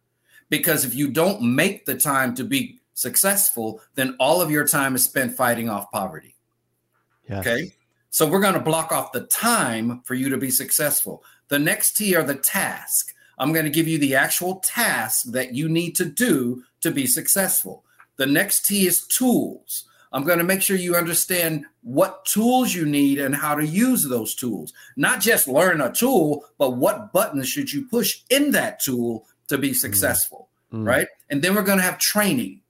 because 0.50 0.86
if 0.86 0.96
you 0.96 1.10
don't 1.10 1.42
make 1.42 1.86
the 1.86 1.96
time 1.96 2.36
to 2.36 2.44
be 2.44 2.80
successful, 2.96 3.82
then 3.96 4.16
all 4.20 4.42
of 4.42 4.52
your 4.52 4.68
time 4.68 4.96
is 4.96 5.04
spent 5.04 5.36
fighting 5.36 5.70
off 5.70 5.92
poverty. 5.92 6.36
Yes. 7.30 7.40
Okay. 7.40 7.74
So 8.10 8.28
we're 8.28 8.42
going 8.42 8.54
to 8.54 8.60
block 8.60 8.92
off 8.92 9.12
the 9.12 9.26
time 9.28 10.02
for 10.04 10.14
you 10.14 10.30
to 10.30 10.38
be 10.38 10.52
successful. 10.52 11.24
The 11.48 11.60
next 11.60 11.94
T 11.94 12.16
are 12.16 12.24
the 12.24 12.36
task. 12.36 13.14
I'm 13.38 13.54
going 13.54 13.66
to 13.66 13.72
give 13.72 13.88
you 13.88 13.98
the 13.98 14.16
actual 14.16 14.60
task 14.60 15.32
that 15.32 15.54
you 15.54 15.68
need 15.70 15.96
to 15.96 16.06
do 16.06 16.64
to 16.82 16.92
be 16.92 17.08
successful. 17.08 17.84
The 18.18 18.26
next 18.26 18.66
T 18.66 18.86
is 18.88 19.06
tools. 19.08 19.86
I'm 20.12 20.24
going 20.24 20.38
to 20.38 20.44
make 20.44 20.62
sure 20.62 20.78
you 20.78 20.96
understand 20.96 21.66
what 21.82 22.26
tools 22.26 22.76
you 22.76 22.86
need 22.86 23.20
and 23.20 23.36
how 23.36 23.56
to 23.56 23.66
use 23.66 24.08
those 24.08 24.36
tools. 24.36 24.72
Not 24.96 25.22
just 25.22 25.48
learn 25.48 25.82
a 25.82 25.92
tool, 25.92 26.46
but 26.60 26.78
what 26.78 27.12
buttons 27.12 27.50
should 27.50 27.74
you 27.74 27.88
push 27.88 28.22
in 28.30 28.52
that 28.52 28.80
tool 28.80 29.26
to 29.48 29.58
be 29.58 29.74
successful, 29.74 30.50
mm. 30.72 30.86
right? 30.86 31.08
And 31.30 31.42
then 31.42 31.56
we're 31.56 31.64
going 31.64 31.80
to 31.80 31.84
have 31.84 31.98
training. 31.98 32.62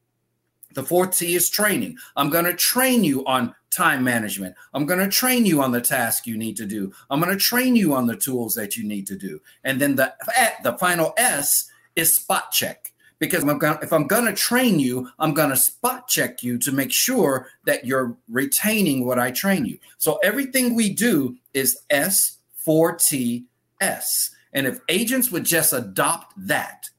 The 0.74 0.84
fourth 0.84 1.18
T 1.18 1.36
is 1.36 1.50
training. 1.50 1.98
I'm 2.16 2.30
going 2.30 2.46
to 2.46 2.54
train 2.54 3.04
you 3.04 3.26
on 3.26 3.54
time 3.70 4.04
management. 4.04 4.56
I'm 4.74 4.86
going 4.86 5.00
to 5.00 5.10
train 5.10 5.46
you 5.46 5.62
on 5.62 5.72
the 5.72 5.82
task 5.82 6.28
you 6.28 6.38
need 6.38 6.58
to 6.58 6.66
do. 6.66 6.92
I'm 7.10 7.20
going 7.20 7.32
to 7.32 7.44
train 7.44 7.76
you 7.76 7.94
on 7.94 8.08
the 8.08 8.16
tools 8.16 8.54
that 8.54 8.76
you 8.78 8.84
need 8.84 9.08
to 9.08 9.16
do. 9.16 9.40
And 9.64 9.80
then 9.80 9.96
the 9.96 10.14
the 10.64 10.78
final 10.78 11.14
S 11.18 11.70
is 11.96 12.16
spot 12.16 12.52
check 12.52 12.94
because 13.20 13.44
if 13.46 13.94
I'm 13.94 14.08
going 14.08 14.26
to 14.26 14.34
train 14.34 14.80
you, 14.80 15.10
I'm 15.18 15.34
going 15.34 15.50
to 15.50 15.56
spot 15.56 16.10
check 16.10 16.44
you 16.44 16.58
to 16.60 16.72
make 16.74 16.92
sure 16.92 17.48
that 17.66 17.86
you're 17.86 18.18
retaining 18.28 19.06
what 19.06 19.18
I 19.18 19.32
train 19.32 19.66
you. 19.66 19.80
So 19.98 20.20
everything 20.24 20.76
we 20.76 20.94
do 20.94 21.38
is 21.54 21.80
S4TS. 21.90 23.46
And 24.52 24.68
if 24.68 24.80
agents 24.90 25.32
would 25.32 25.46
just 25.46 25.72
adopt 25.72 26.34
that, 26.36 26.90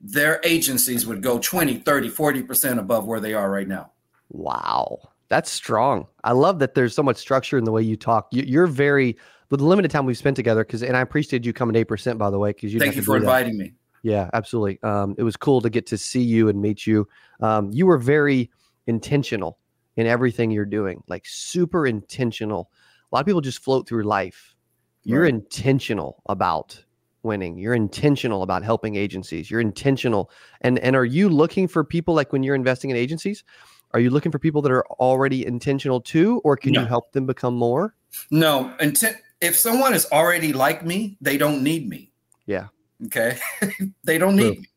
their 0.00 0.40
agencies 0.44 1.06
would 1.06 1.22
go 1.22 1.38
20, 1.38 1.78
30, 1.78 2.10
40% 2.10 2.78
above 2.78 3.06
where 3.06 3.20
they 3.20 3.34
are 3.34 3.50
right 3.50 3.68
now. 3.68 3.92
Wow. 4.30 5.10
That's 5.28 5.50
strong. 5.50 6.06
I 6.24 6.32
love 6.32 6.58
that 6.60 6.74
there's 6.74 6.94
so 6.94 7.02
much 7.02 7.16
structure 7.16 7.58
in 7.58 7.64
the 7.64 7.72
way 7.72 7.82
you 7.82 7.96
talk. 7.96 8.28
You, 8.30 8.60
are 8.62 8.66
very, 8.66 9.16
with 9.50 9.60
the 9.60 9.66
limited 9.66 9.90
time 9.90 10.06
we've 10.06 10.16
spent 10.16 10.36
together, 10.36 10.64
because, 10.64 10.82
and 10.82 10.96
I 10.96 11.00
appreciated 11.00 11.44
you 11.44 11.52
coming 11.52 11.74
to 11.74 11.84
8%, 11.84 12.16
by 12.16 12.30
the 12.30 12.38
way, 12.38 12.50
because 12.50 12.72
you 12.72 12.80
thank 12.80 12.96
you 12.96 13.02
for 13.02 13.16
inviting 13.16 13.58
me. 13.58 13.74
Yeah, 14.02 14.30
absolutely. 14.32 14.78
Um, 14.82 15.14
it 15.18 15.22
was 15.22 15.36
cool 15.36 15.60
to 15.60 15.68
get 15.68 15.86
to 15.88 15.98
see 15.98 16.22
you 16.22 16.48
and 16.48 16.62
meet 16.62 16.86
you. 16.86 17.08
Um, 17.40 17.70
you 17.72 17.86
were 17.86 17.98
very 17.98 18.50
intentional 18.86 19.58
in 19.96 20.06
everything 20.06 20.50
you're 20.50 20.64
doing, 20.64 21.02
like 21.08 21.24
super 21.26 21.86
intentional. 21.86 22.70
A 23.10 23.14
lot 23.14 23.20
of 23.20 23.26
people 23.26 23.40
just 23.40 23.62
float 23.62 23.88
through 23.88 24.04
life. 24.04 24.54
You're 25.02 25.22
right. 25.22 25.34
intentional 25.34 26.22
about 26.28 26.84
winning. 27.22 27.58
You're 27.58 27.74
intentional 27.74 28.42
about 28.42 28.62
helping 28.62 28.96
agencies. 28.96 29.50
You're 29.50 29.60
intentional. 29.60 30.30
And 30.60 30.78
and 30.80 30.96
are 30.96 31.04
you 31.04 31.28
looking 31.28 31.68
for 31.68 31.84
people 31.84 32.14
like 32.14 32.32
when 32.32 32.42
you're 32.42 32.54
investing 32.54 32.90
in 32.90 32.96
agencies? 32.96 33.44
Are 33.92 34.00
you 34.00 34.10
looking 34.10 34.32
for 34.32 34.38
people 34.38 34.60
that 34.62 34.72
are 34.72 34.86
already 34.86 35.46
intentional 35.46 36.00
too, 36.00 36.40
or 36.44 36.56
can 36.56 36.72
no. 36.72 36.82
you 36.82 36.86
help 36.86 37.12
them 37.12 37.26
become 37.26 37.54
more? 37.54 37.94
No, 38.30 38.74
intent. 38.80 39.16
If 39.40 39.56
someone 39.56 39.94
is 39.94 40.06
already 40.12 40.52
like 40.52 40.84
me, 40.84 41.16
they 41.20 41.38
don't 41.38 41.62
need 41.62 41.88
me. 41.88 42.12
Yeah. 42.46 42.68
Okay. 43.06 43.38
they 44.04 44.18
don't 44.18 44.36
need 44.36 44.54
True. 44.54 44.62
me. 44.62 44.68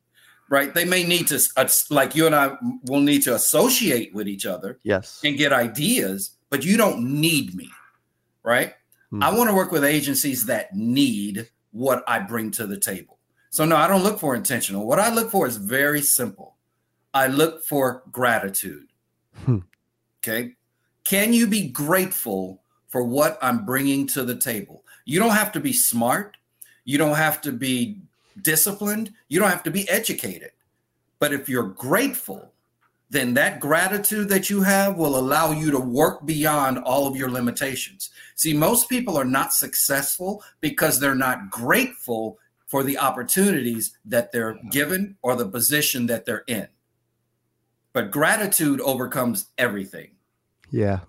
Right. 0.49 0.73
They 0.73 0.85
may 0.85 1.03
need 1.03 1.27
to, 1.27 1.41
uh, 1.55 1.67
like 1.89 2.13
you 2.13 2.25
and 2.25 2.35
I 2.35 2.57
will 2.83 2.99
need 2.99 3.23
to 3.23 3.33
associate 3.33 4.13
with 4.13 4.27
each 4.27 4.45
other. 4.45 4.79
Yes. 4.83 5.21
And 5.23 5.37
get 5.37 5.53
ideas, 5.53 6.31
but 6.49 6.65
you 6.65 6.77
don't 6.77 7.01
need 7.01 7.55
me. 7.55 7.69
Right. 8.43 8.73
Hmm. 9.09 9.23
I 9.23 9.35
want 9.35 9.49
to 9.49 9.55
work 9.55 9.71
with 9.71 9.83
agencies 9.83 10.45
that 10.45 10.75
need 10.75 11.49
what 11.71 12.03
I 12.07 12.19
bring 12.19 12.51
to 12.51 12.67
the 12.67 12.79
table. 12.79 13.17
So, 13.49 13.65
no, 13.65 13.75
I 13.75 13.87
don't 13.87 14.03
look 14.03 14.19
for 14.19 14.35
intentional. 14.35 14.85
What 14.85 14.99
I 14.99 15.13
look 15.13 15.29
for 15.29 15.47
is 15.47 15.57
very 15.57 16.01
simple 16.01 16.55
I 17.13 17.27
look 17.27 17.63
for 17.65 18.03
gratitude. 18.11 18.87
Hmm. 19.45 19.59
Okay. 20.19 20.55
Can 21.05 21.33
you 21.33 21.47
be 21.47 21.67
grateful 21.67 22.61
for 22.87 23.03
what 23.03 23.37
I'm 23.41 23.65
bringing 23.65 24.07
to 24.07 24.23
the 24.23 24.35
table? 24.35 24.83
You 25.05 25.19
don't 25.19 25.31
have 25.31 25.51
to 25.53 25.59
be 25.59 25.73
smart. 25.73 26.37
You 26.85 26.97
don't 26.97 27.15
have 27.15 27.41
to 27.41 27.51
be 27.51 27.99
disciplined. 28.41 29.13
You 29.27 29.39
don't 29.39 29.49
have 29.49 29.63
to 29.63 29.71
be 29.71 29.89
educated. 29.89 30.51
But 31.19 31.33
if 31.33 31.49
you're 31.49 31.63
grateful, 31.63 32.53
then 33.11 33.33
that 33.33 33.59
gratitude 33.59 34.29
that 34.29 34.49
you 34.49 34.61
have 34.61 34.97
will 34.97 35.17
allow 35.17 35.51
you 35.51 35.69
to 35.69 35.79
work 35.79 36.25
beyond 36.25 36.79
all 36.79 37.07
of 37.07 37.15
your 37.17 37.29
limitations. 37.29 38.09
See, 38.35 38.53
most 38.53 38.87
people 38.87 39.17
are 39.17 39.25
not 39.25 39.51
successful 39.51 40.41
because 40.61 40.97
they're 40.97 41.13
not 41.13 41.49
grateful 41.49 42.39
for 42.67 42.83
the 42.83 42.97
opportunities 42.97 43.97
that 44.05 44.31
they're 44.31 44.57
given 44.71 45.17
or 45.21 45.35
the 45.35 45.45
position 45.45 46.05
that 46.05 46.25
they're 46.25 46.45
in. 46.47 46.69
But 47.91 48.11
gratitude 48.11 48.79
overcomes 48.79 49.47
everything. 49.57 50.11
Yeah. 50.71 51.01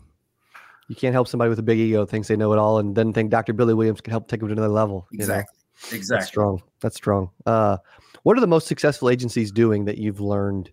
You 0.89 0.97
can't 0.97 1.15
help 1.15 1.29
somebody 1.29 1.51
with 1.51 1.61
a 1.61 1.63
big 1.63 1.79
ego 1.79 2.05
thinks 2.05 2.27
they 2.27 2.35
know 2.35 2.53
it 2.53 2.59
all 2.59 2.79
and 2.81 2.97
then 2.97 3.13
think 3.13 3.31
Dr. 3.31 3.53
Billy 3.53 3.75
Williams 3.75 4.01
can 4.01 4.11
help 4.11 4.27
take 4.27 4.41
them 4.41 4.49
to 4.49 4.55
another 4.55 4.67
level. 4.67 5.07
Exactly. 5.13 5.57
Know? 5.93 5.97
Exactly. 5.97 6.17
That's 6.17 6.27
strong. 6.27 6.63
That's 6.81 6.97
strong. 6.97 7.31
Uh, 7.47 7.77
what 8.25 8.37
are 8.37 8.41
the 8.41 8.49
most 8.49 8.67
successful 8.67 9.09
agencies 9.09 9.53
doing 9.53 9.85
that 9.85 9.99
you've 9.99 10.21
learned 10.21 10.73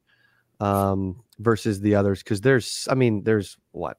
um, 0.60 1.24
versus 1.40 1.82
the 1.82 1.96
others? 1.96 2.24
Because 2.24 2.42
there's, 2.42 2.88
I 2.90 2.96
mean, 2.96 3.24
there's 3.24 3.58
what 3.72 3.98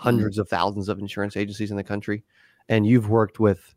100s 0.00 0.20
mm-hmm. 0.20 0.40
of 0.40 0.48
thousands 0.48 0.88
of 0.88 0.98
insurance 0.98 1.36
agencies 1.36 1.70
in 1.70 1.76
the 1.76 1.84
country, 1.84 2.24
and 2.68 2.86
you've 2.86 3.08
worked 3.08 3.40
with 3.40 3.74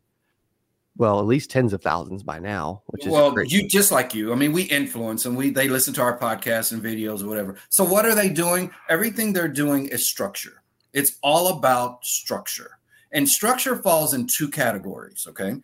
well, 0.98 1.20
at 1.20 1.26
least 1.26 1.50
tens 1.50 1.72
of 1.72 1.80
thousands 1.80 2.24
by 2.24 2.40
now, 2.40 2.82
which 2.86 3.06
is 3.06 3.12
well, 3.12 3.30
great. 3.30 3.52
you 3.52 3.68
just 3.68 3.92
like 3.92 4.16
you. 4.16 4.32
I 4.32 4.34
mean, 4.34 4.52
we 4.52 4.64
influence 4.64 5.26
and 5.26 5.36
we 5.36 5.50
they 5.50 5.68
listen 5.68 5.94
to 5.94 6.02
our 6.02 6.18
podcasts 6.18 6.72
and 6.72 6.82
videos 6.82 7.22
or 7.22 7.28
whatever. 7.28 7.54
So 7.68 7.84
what 7.84 8.04
are 8.04 8.16
they 8.16 8.28
doing? 8.28 8.72
Everything 8.88 9.32
they're 9.32 9.46
doing 9.46 9.86
is 9.86 10.10
structure. 10.10 10.62
It's 10.92 11.16
all 11.22 11.56
about 11.56 12.04
structure. 12.04 12.78
And 13.12 13.28
structure 13.28 13.76
falls 13.76 14.12
in 14.12 14.26
two 14.26 14.48
categories, 14.48 15.24
okay? 15.28 15.54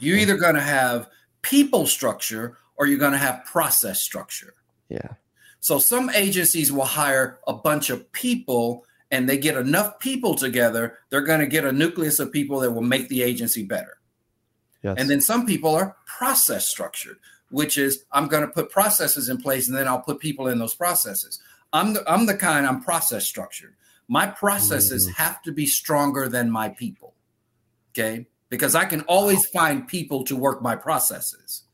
You're 0.00 0.18
either 0.18 0.36
going 0.36 0.56
to 0.56 0.60
have 0.60 1.08
people 1.42 1.86
structure 1.86 2.58
or 2.76 2.86
you're 2.86 2.98
going 2.98 3.12
to 3.12 3.18
have 3.18 3.44
process 3.44 4.02
structure. 4.02 4.54
Yeah. 4.88 5.14
So 5.60 5.78
some 5.78 6.10
agencies 6.10 6.70
will 6.70 6.84
hire 6.84 7.40
a 7.46 7.52
bunch 7.52 7.90
of 7.90 8.10
people 8.12 8.84
and 9.10 9.28
they 9.28 9.38
get 9.38 9.56
enough 9.56 9.98
people 10.00 10.34
together, 10.34 10.98
they're 11.10 11.22
going 11.22 11.40
to 11.40 11.46
get 11.46 11.64
a 11.64 11.72
nucleus 11.72 12.18
of 12.18 12.32
people 12.32 12.60
that 12.60 12.72
will 12.72 12.82
make 12.82 13.08
the 13.08 13.22
agency 13.22 13.64
better. 13.64 13.98
Yes. 14.82 14.96
And 14.98 15.08
then 15.08 15.20
some 15.20 15.46
people 15.46 15.74
are 15.74 15.96
process 16.06 16.66
structured, 16.66 17.16
which 17.50 17.78
is 17.78 18.04
I'm 18.12 18.28
going 18.28 18.42
to 18.42 18.52
put 18.52 18.70
processes 18.70 19.28
in 19.28 19.38
place 19.38 19.68
and 19.68 19.76
then 19.76 19.88
I'll 19.88 20.02
put 20.02 20.20
people 20.20 20.48
in 20.48 20.58
those 20.58 20.74
processes. 20.74 21.40
I'm 21.72 21.94
the 21.94 22.10
I'm 22.10 22.26
the 22.26 22.36
kind 22.36 22.66
I'm 22.66 22.82
process 22.82 23.26
structured. 23.26 23.74
My 24.08 24.26
processes 24.26 25.04
mm-hmm. 25.04 25.22
have 25.22 25.42
to 25.42 25.52
be 25.52 25.66
stronger 25.66 26.28
than 26.28 26.50
my 26.50 26.68
people. 26.68 27.14
Okay? 27.92 28.26
Because 28.48 28.74
I 28.74 28.84
can 28.84 29.02
always 29.02 29.44
find 29.46 29.86
people 29.86 30.24
to 30.24 30.36
work 30.36 30.62
my 30.62 30.76
processes. 30.76 31.64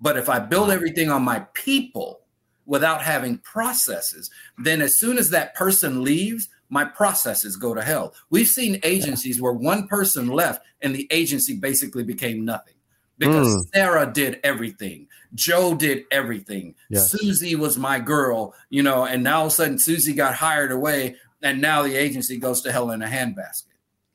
But 0.00 0.18
if 0.18 0.28
I 0.28 0.40
build 0.40 0.70
everything 0.70 1.10
on 1.10 1.22
my 1.22 1.40
people 1.54 2.20
without 2.66 3.02
having 3.02 3.38
processes, 3.38 4.30
then 4.58 4.80
as 4.80 4.98
soon 4.98 5.18
as 5.18 5.30
that 5.30 5.54
person 5.54 6.02
leaves, 6.02 6.48
my 6.68 6.84
processes 6.84 7.56
go 7.56 7.74
to 7.74 7.82
hell. 7.82 8.14
We've 8.30 8.48
seen 8.48 8.80
agencies 8.82 9.40
where 9.40 9.52
one 9.52 9.86
person 9.86 10.28
left 10.28 10.64
and 10.82 10.94
the 10.94 11.06
agency 11.10 11.56
basically 11.56 12.04
became 12.04 12.44
nothing 12.44 12.74
because 13.18 13.48
mm. 13.48 13.60
Sarah 13.74 14.10
did 14.12 14.40
everything. 14.42 15.06
Joe 15.34 15.74
did 15.74 16.04
everything. 16.10 16.74
Yes. 16.90 17.10
Susie 17.10 17.54
was 17.54 17.78
my 17.78 17.98
girl, 17.98 18.54
you 18.70 18.82
know, 18.82 19.04
and 19.04 19.22
now 19.22 19.40
all 19.40 19.46
of 19.46 19.52
a 19.52 19.54
sudden 19.54 19.78
Susie 19.78 20.14
got 20.14 20.34
hired 20.34 20.72
away 20.72 21.16
and 21.42 21.60
now 21.60 21.82
the 21.82 21.94
agency 21.94 22.38
goes 22.38 22.62
to 22.62 22.72
hell 22.72 22.90
in 22.90 23.02
a 23.02 23.06
handbasket. 23.06 23.66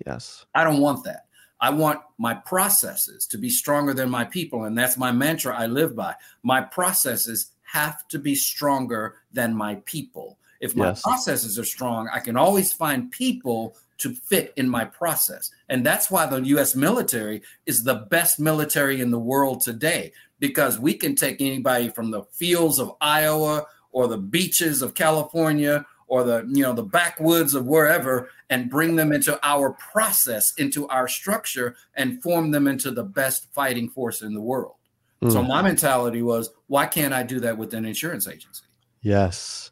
Yes. 0.05 0.45
I 0.55 0.63
don't 0.63 0.81
want 0.81 1.03
that. 1.05 1.25
I 1.61 1.71
want 1.71 1.99
my 2.17 2.33
processes 2.33 3.25
to 3.27 3.37
be 3.37 3.49
stronger 3.49 3.93
than 3.93 4.09
my 4.09 4.23
people. 4.23 4.63
And 4.63 4.77
that's 4.77 4.97
my 4.97 5.11
mantra 5.11 5.57
I 5.57 5.65
live 5.65 5.95
by. 5.95 6.15
My 6.41 6.61
processes 6.61 7.51
have 7.71 8.07
to 8.09 8.19
be 8.19 8.35
stronger 8.35 9.15
than 9.31 9.55
my 9.55 9.75
people. 9.85 10.37
If 10.59 10.75
my 10.75 10.89
yes. 10.89 11.01
processes 11.01 11.57
are 11.57 11.65
strong, 11.65 12.09
I 12.13 12.19
can 12.19 12.35
always 12.35 12.73
find 12.73 13.11
people 13.11 13.77
to 13.99 14.13
fit 14.13 14.53
in 14.55 14.67
my 14.67 14.85
process. 14.85 15.51
And 15.69 15.85
that's 15.85 16.09
why 16.09 16.25
the 16.25 16.41
US 16.41 16.75
military 16.75 17.41
is 17.65 17.83
the 17.83 18.05
best 18.09 18.39
military 18.39 19.01
in 19.01 19.11
the 19.11 19.19
world 19.19 19.61
today, 19.61 20.11
because 20.39 20.79
we 20.79 20.93
can 20.93 21.15
take 21.15 21.41
anybody 21.41 21.89
from 21.89 22.11
the 22.11 22.23
fields 22.23 22.79
of 22.79 22.93
Iowa 23.01 23.65
or 23.91 24.07
the 24.07 24.17
beaches 24.17 24.81
of 24.81 24.93
California 24.93 25.85
or 26.09 26.23
the 26.23 26.45
you 26.51 26.63
know 26.63 26.73
the 26.73 26.83
backwoods 26.83 27.53
of 27.53 27.65
wherever 27.65 28.29
and 28.49 28.69
bring 28.69 28.95
them 28.95 29.13
into 29.13 29.39
our 29.43 29.71
process 29.71 30.51
into 30.57 30.87
our 30.87 31.07
structure 31.07 31.75
and 31.93 32.21
form 32.21 32.51
them 32.51 32.67
into 32.67 32.91
the 32.91 33.03
best 33.03 33.47
fighting 33.53 33.89
force 33.89 34.21
in 34.21 34.33
the 34.33 34.41
world 34.41 34.75
mm. 35.21 35.31
so 35.31 35.43
my 35.43 35.61
mentality 35.61 36.21
was 36.21 36.49
why 36.67 36.85
can't 36.85 37.13
i 37.13 37.23
do 37.23 37.39
that 37.39 37.57
with 37.57 37.73
an 37.73 37.85
insurance 37.85 38.27
agency 38.27 38.63
yes 39.01 39.71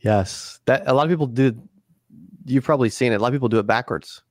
yes 0.00 0.58
that 0.66 0.82
a 0.86 0.92
lot 0.92 1.04
of 1.04 1.10
people 1.10 1.26
do 1.26 1.56
you've 2.46 2.64
probably 2.64 2.90
seen 2.90 3.12
it 3.12 3.16
a 3.16 3.18
lot 3.18 3.28
of 3.28 3.34
people 3.34 3.48
do 3.48 3.58
it 3.58 3.66
backwards 3.66 4.22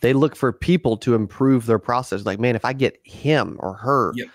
they 0.00 0.12
look 0.12 0.36
for 0.36 0.52
people 0.52 0.96
to 0.96 1.14
improve 1.14 1.66
their 1.66 1.78
process 1.78 2.24
like 2.24 2.38
man 2.38 2.56
if 2.56 2.64
i 2.64 2.72
get 2.72 2.98
him 3.04 3.56
or 3.60 3.74
her 3.74 4.12
yep. 4.16 4.28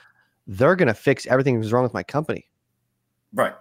they're 0.47 0.75
going 0.75 0.87
to 0.87 0.93
fix 0.93 1.25
everything 1.27 1.59
that's 1.59 1.71
wrong 1.71 1.83
with 1.83 1.93
my 1.93 2.03
company 2.03 2.47
right 3.33 3.55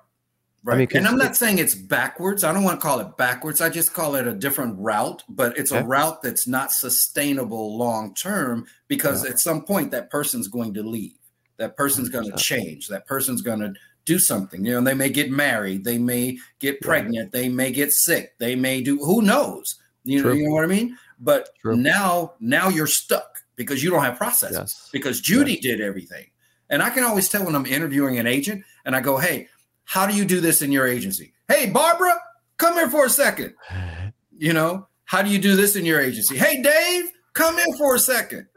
Right. 0.65 0.75
I 0.75 0.79
mean, 0.79 0.89
and 0.95 1.09
I'm 1.09 1.17
not 1.17 1.37
saying 1.37 1.59
it's 1.59 1.75
backwards. 1.75 2.45
I 2.45 2.53
don't 2.53 2.63
want 2.63 2.81
to 2.81 2.87
call 2.87 3.01
it 3.01 3.17
backwards. 3.17 3.61
I 3.61 3.69
just 3.69 3.93
call 3.93 4.15
it 4.15 4.29
a 4.29 4.33
different 4.33 4.79
route, 4.79 5.25
but 5.29 5.59
it's 5.59 5.73
a 5.73 5.83
route 5.83 6.23
that's 6.23 6.47
not 6.47 6.71
sustainable 6.71 7.77
long 7.77 8.15
term 8.15 8.67
because 8.87 9.25
yeah. 9.25 9.31
at 9.31 9.41
some 9.41 9.65
point 9.65 9.91
that 9.91 10.09
person's 10.09 10.47
going 10.47 10.75
to 10.75 10.85
leave. 10.85 11.15
That 11.63 11.77
person's 11.77 12.09
going 12.09 12.29
to 12.29 12.37
change. 12.37 12.89
That 12.89 13.07
person's 13.07 13.41
going 13.41 13.61
to 13.61 13.73
do 14.05 14.19
something. 14.19 14.65
You 14.65 14.73
know, 14.73 14.81
they 14.81 14.95
may 14.95 15.11
get 15.11 15.31
married, 15.31 15.85
they 15.85 15.97
may 15.97 16.39
get 16.59 16.81
pregnant, 16.81 17.31
they 17.31 17.49
may 17.49 17.71
get 17.71 17.93
sick, 17.93 18.33
they 18.39 18.57
may 18.57 18.83
do 18.83 18.99
who 18.99 19.23
knows. 19.23 19.77
You 20.03 20.25
know, 20.25 20.33
you 20.33 20.49
know 20.49 20.55
what 20.55 20.65
I 20.65 20.67
mean? 20.67 20.99
But 21.21 21.51
True. 21.61 21.77
now 21.77 22.33
now 22.41 22.69
you're 22.69 22.89
stuck 22.89 23.39
because 23.55 23.81
you 23.81 23.91
don't 23.91 24.03
have 24.03 24.17
processes. 24.17 24.57
Yes. 24.59 24.89
Because 24.93 25.21
Judy 25.21 25.53
yes. 25.53 25.63
did 25.63 25.81
everything. 25.81 26.27
And 26.69 26.83
I 26.83 26.91
can 26.91 27.05
always 27.05 27.29
tell 27.29 27.45
when 27.45 27.55
I'm 27.55 27.67
interviewing 27.67 28.19
an 28.19 28.27
agent 28.27 28.65
and 28.85 28.97
I 28.97 29.01
go, 29.01 29.19
"Hey, 29.19 29.47
how 29.85 30.05
do 30.05 30.17
you 30.17 30.25
do 30.25 30.41
this 30.41 30.63
in 30.63 30.73
your 30.73 30.89
agency? 30.89 31.33
Hey, 31.47 31.71
Barbara, 31.71 32.15
come 32.57 32.75
here 32.75 32.91
for 32.91 33.07
a 33.07 33.11
second. 33.11 33.55
You 34.35 34.53
know, 34.53 34.89
how 35.05 35.23
do 35.23 35.31
you 35.31 35.39
do 35.39 35.55
this 35.55 35.77
in 35.77 35.85
your 35.85 36.01
agency? 36.01 36.37
Hey, 36.37 36.61
Dave, 36.63 37.13
come 37.33 37.61
in 37.61 37.77
for 37.77 37.95
a 37.95 37.99
second. 38.01 38.49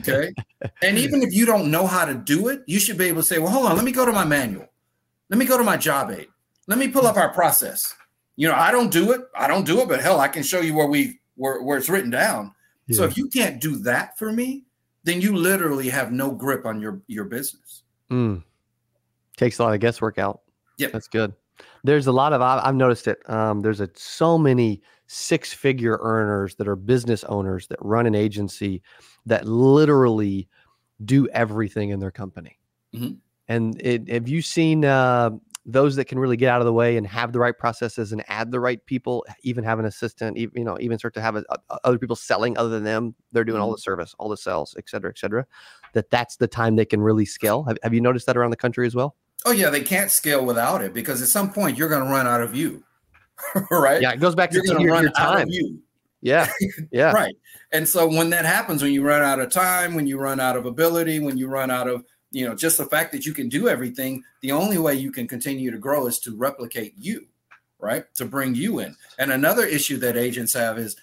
Okay. 0.00 0.32
and 0.82 0.98
even 1.04 1.22
if 1.22 1.32
you 1.32 1.46
don't 1.46 1.70
know 1.70 1.86
how 1.86 2.04
to 2.04 2.14
do 2.14 2.48
it, 2.48 2.62
you 2.66 2.78
should 2.78 2.98
be 2.98 3.06
able 3.06 3.22
to 3.22 3.26
say, 3.26 3.38
well, 3.38 3.50
hold 3.50 3.66
on, 3.66 3.76
let 3.76 3.84
me 3.84 3.92
go 3.92 4.04
to 4.04 4.12
my 4.12 4.24
manual. 4.24 4.66
Let 5.30 5.38
me 5.38 5.44
go 5.44 5.58
to 5.58 5.64
my 5.64 5.76
job 5.76 6.10
aid. 6.10 6.28
Let 6.66 6.78
me 6.78 6.88
pull 6.88 7.06
up 7.06 7.16
our 7.16 7.32
process. 7.32 7.94
You 8.36 8.48
know, 8.48 8.54
I 8.54 8.70
don't 8.70 8.90
do 8.90 9.12
it. 9.12 9.22
I 9.34 9.48
don't 9.48 9.66
do 9.66 9.80
it, 9.80 9.88
but 9.88 10.00
hell, 10.00 10.20
I 10.20 10.28
can 10.28 10.42
show 10.42 10.60
you 10.60 10.74
where 10.74 10.86
we 10.86 11.18
where, 11.36 11.62
where 11.62 11.78
it's 11.78 11.88
written 11.88 12.10
down. 12.10 12.54
Yeah. 12.86 12.96
So 12.98 13.04
if 13.04 13.16
you 13.16 13.28
can't 13.28 13.60
do 13.60 13.76
that 13.82 14.18
for 14.18 14.32
me, 14.32 14.64
then 15.04 15.20
you 15.20 15.34
literally 15.34 15.88
have 15.88 16.12
no 16.12 16.30
grip 16.30 16.66
on 16.66 16.80
your 16.80 17.02
your 17.06 17.24
business. 17.24 17.82
Mm. 18.10 18.44
Takes 19.36 19.58
a 19.58 19.64
lot 19.64 19.74
of 19.74 19.80
guesswork 19.80 20.18
out. 20.18 20.42
Yeah, 20.76 20.88
that's 20.92 21.08
good. 21.08 21.32
There's 21.84 22.06
a 22.06 22.12
lot 22.12 22.32
of 22.32 22.42
I've 22.42 22.74
noticed 22.74 23.08
it. 23.08 23.28
Um, 23.28 23.60
there's 23.60 23.80
a 23.80 23.88
so 23.94 24.38
many 24.38 24.82
six 25.08 25.52
figure 25.52 25.98
earners 26.02 26.54
that 26.56 26.68
are 26.68 26.76
business 26.76 27.24
owners 27.24 27.66
that 27.66 27.78
run 27.80 28.06
an 28.06 28.14
agency 28.14 28.82
that 29.26 29.46
literally 29.46 30.48
do 31.04 31.26
everything 31.28 31.90
in 31.90 31.98
their 31.98 32.10
company. 32.10 32.58
Mm-hmm. 32.94 33.14
And 33.48 33.80
it, 33.82 34.08
have 34.08 34.28
you 34.28 34.42
seen 34.42 34.84
uh, 34.84 35.30
those 35.64 35.96
that 35.96 36.04
can 36.04 36.18
really 36.18 36.36
get 36.36 36.50
out 36.50 36.60
of 36.60 36.66
the 36.66 36.72
way 36.72 36.96
and 36.96 37.06
have 37.06 37.32
the 37.32 37.38
right 37.38 37.56
processes 37.56 38.12
and 38.12 38.22
add 38.28 38.50
the 38.50 38.60
right 38.60 38.84
people, 38.84 39.24
even 39.42 39.64
have 39.64 39.78
an 39.78 39.86
assistant, 39.86 40.36
even, 40.36 40.58
you 40.58 40.64
know, 40.64 40.76
even 40.80 40.98
start 40.98 41.14
to 41.14 41.22
have 41.22 41.36
a, 41.36 41.44
a, 41.50 41.78
other 41.84 41.98
people 41.98 42.16
selling 42.16 42.56
other 42.58 42.68
than 42.68 42.84
them. 42.84 43.14
They're 43.32 43.44
doing 43.44 43.56
mm-hmm. 43.56 43.64
all 43.64 43.72
the 43.72 43.78
service, 43.78 44.14
all 44.18 44.28
the 44.28 44.36
sales, 44.36 44.74
et 44.78 44.88
cetera, 44.88 45.10
et 45.10 45.18
cetera. 45.18 45.46
That 45.94 46.10
that's 46.10 46.36
the 46.36 46.46
time 46.46 46.76
they 46.76 46.84
can 46.84 47.00
really 47.00 47.24
scale. 47.24 47.64
Have, 47.64 47.78
have 47.82 47.94
you 47.94 48.02
noticed 48.02 48.26
that 48.26 48.36
around 48.36 48.50
the 48.50 48.56
country 48.56 48.86
as 48.86 48.94
well? 48.94 49.16
Oh 49.46 49.52
yeah, 49.52 49.70
they 49.70 49.82
can't 49.82 50.10
scale 50.10 50.44
without 50.44 50.82
it 50.82 50.92
because 50.92 51.22
at 51.22 51.28
some 51.28 51.52
point 51.52 51.78
you're 51.78 51.88
going 51.88 52.04
to 52.04 52.10
run 52.10 52.26
out 52.26 52.42
of 52.42 52.54
you, 52.54 52.82
right? 53.70 54.00
Yeah, 54.00 54.12
it 54.12 54.20
goes 54.20 54.34
back 54.34 54.50
to 54.50 54.60
you're 54.64 54.80
your, 54.80 54.92
run 54.92 55.02
your 55.04 55.12
time. 55.12 55.48
You. 55.48 55.80
Yeah, 56.20 56.48
yeah, 56.90 57.12
right. 57.12 57.34
And 57.72 57.88
so 57.88 58.06
when 58.08 58.30
that 58.30 58.44
happens, 58.44 58.82
when 58.82 58.92
you 58.92 59.02
run 59.02 59.22
out 59.22 59.40
of 59.40 59.50
time, 59.50 59.94
when 59.94 60.06
you 60.06 60.18
run 60.18 60.40
out 60.40 60.56
of 60.56 60.66
ability, 60.66 61.20
when 61.20 61.38
you 61.38 61.48
run 61.48 61.70
out 61.70 61.88
of 61.88 62.04
you 62.30 62.46
know 62.46 62.54
just 62.54 62.78
the 62.78 62.86
fact 62.86 63.12
that 63.12 63.24
you 63.24 63.32
can 63.32 63.48
do 63.48 63.68
everything, 63.68 64.22
the 64.42 64.52
only 64.52 64.78
way 64.78 64.94
you 64.94 65.12
can 65.12 65.28
continue 65.28 65.70
to 65.70 65.78
grow 65.78 66.06
is 66.06 66.18
to 66.20 66.36
replicate 66.36 66.94
you, 66.96 67.26
right? 67.78 68.04
To 68.16 68.24
bring 68.24 68.54
you 68.54 68.80
in. 68.80 68.96
And 69.18 69.30
another 69.30 69.64
issue 69.64 69.98
that 69.98 70.16
agents 70.16 70.54
have 70.54 70.78
is 70.78 70.96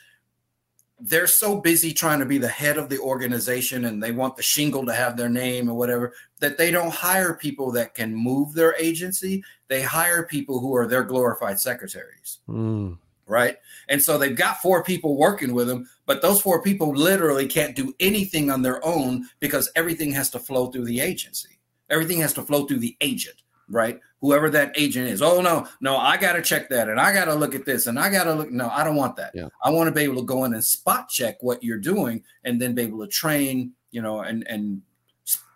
they're 0.99 1.27
so 1.27 1.59
busy 1.59 1.93
trying 1.93 2.19
to 2.19 2.25
be 2.25 2.37
the 2.37 2.47
head 2.47 2.77
of 2.77 2.89
the 2.89 2.99
organization 2.99 3.85
and 3.85 4.01
they 4.01 4.11
want 4.11 4.35
the 4.35 4.43
shingle 4.43 4.85
to 4.85 4.93
have 4.93 5.17
their 5.17 5.29
name 5.29 5.69
or 5.69 5.73
whatever 5.73 6.13
that 6.39 6.57
they 6.57 6.71
don't 6.71 6.93
hire 6.93 7.33
people 7.33 7.71
that 7.71 7.93
can 7.93 8.15
move 8.15 8.53
their 8.53 8.75
agency. 8.79 9.43
They 9.67 9.81
hire 9.81 10.25
people 10.25 10.59
who 10.59 10.75
are 10.75 10.87
their 10.87 11.03
glorified 11.03 11.59
secretaries. 11.59 12.39
Mm. 12.47 12.97
Right. 13.27 13.57
And 13.89 14.01
so 14.01 14.17
they've 14.17 14.35
got 14.35 14.61
four 14.61 14.83
people 14.83 15.17
working 15.17 15.53
with 15.53 15.67
them, 15.67 15.89
but 16.05 16.21
those 16.21 16.41
four 16.41 16.61
people 16.61 16.95
literally 16.95 17.47
can't 17.47 17.75
do 17.75 17.93
anything 17.99 18.51
on 18.51 18.61
their 18.61 18.85
own 18.85 19.27
because 19.39 19.71
everything 19.75 20.11
has 20.11 20.29
to 20.29 20.39
flow 20.39 20.67
through 20.67 20.85
the 20.85 21.01
agency. 21.01 21.59
Everything 21.89 22.19
has 22.19 22.33
to 22.33 22.43
flow 22.43 22.65
through 22.65 22.79
the 22.79 22.95
agent 23.01 23.41
right? 23.69 23.99
Whoever 24.21 24.49
that 24.51 24.73
agent 24.77 25.07
is. 25.07 25.21
Oh 25.21 25.41
no, 25.41 25.67
no, 25.81 25.97
I 25.97 26.17
got 26.17 26.33
to 26.33 26.41
check 26.41 26.69
that, 26.69 26.89
and 26.89 26.99
I 26.99 27.13
got 27.13 27.25
to 27.25 27.35
look 27.35 27.55
at 27.55 27.65
this, 27.65 27.87
and 27.87 27.99
I 27.99 28.09
got 28.09 28.23
to 28.25 28.33
look. 28.33 28.51
No, 28.51 28.69
I 28.69 28.83
don't 28.83 28.95
want 28.95 29.15
that. 29.17 29.31
Yeah. 29.33 29.49
I 29.63 29.69
want 29.69 29.87
to 29.87 29.91
be 29.93 30.01
able 30.01 30.15
to 30.17 30.23
go 30.23 30.45
in 30.45 30.53
and 30.53 30.63
spot 30.63 31.09
check 31.09 31.37
what 31.41 31.63
you're 31.63 31.77
doing, 31.77 32.23
and 32.43 32.61
then 32.61 32.73
be 32.73 32.83
able 32.83 32.99
to 32.99 33.07
train, 33.07 33.73
you 33.91 34.01
know, 34.01 34.21
and 34.21 34.45
and 34.47 34.81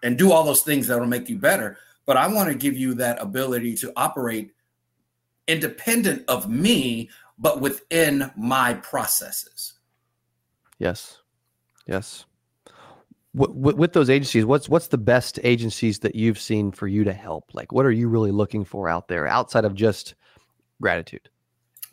and 0.03 0.17
do 0.17 0.31
all 0.31 0.43
those 0.43 0.63
things 0.63 0.87
that'll 0.87 1.07
make 1.07 1.29
you 1.29 1.37
better. 1.37 1.77
But 2.05 2.17
I 2.17 2.27
want 2.27 2.49
to 2.49 2.55
give 2.55 2.75
you 2.75 2.95
that 2.95 3.21
ability 3.21 3.75
to 3.77 3.93
operate 3.95 4.51
independent 5.47 6.23
of 6.27 6.49
me, 6.49 7.09
but 7.37 7.61
within 7.61 8.31
my 8.35 8.75
processes. 8.75 9.73
Yes. 10.77 11.17
Yes 11.87 12.25
with, 13.33 13.75
with 13.75 13.93
those 13.93 14.09
agencies, 14.09 14.45
what's 14.45 14.67
what's 14.67 14.87
the 14.87 14.97
best 14.97 15.39
agencies 15.43 15.99
that 15.99 16.15
you've 16.15 16.39
seen 16.39 16.71
for 16.71 16.87
you 16.87 17.03
to 17.03 17.13
help? 17.13 17.51
Like, 17.53 17.71
what 17.71 17.85
are 17.85 17.91
you 17.91 18.07
really 18.07 18.31
looking 18.31 18.65
for 18.65 18.89
out 18.89 19.07
there 19.07 19.27
outside 19.27 19.65
of 19.65 19.75
just 19.75 20.15
gratitude? 20.81 21.29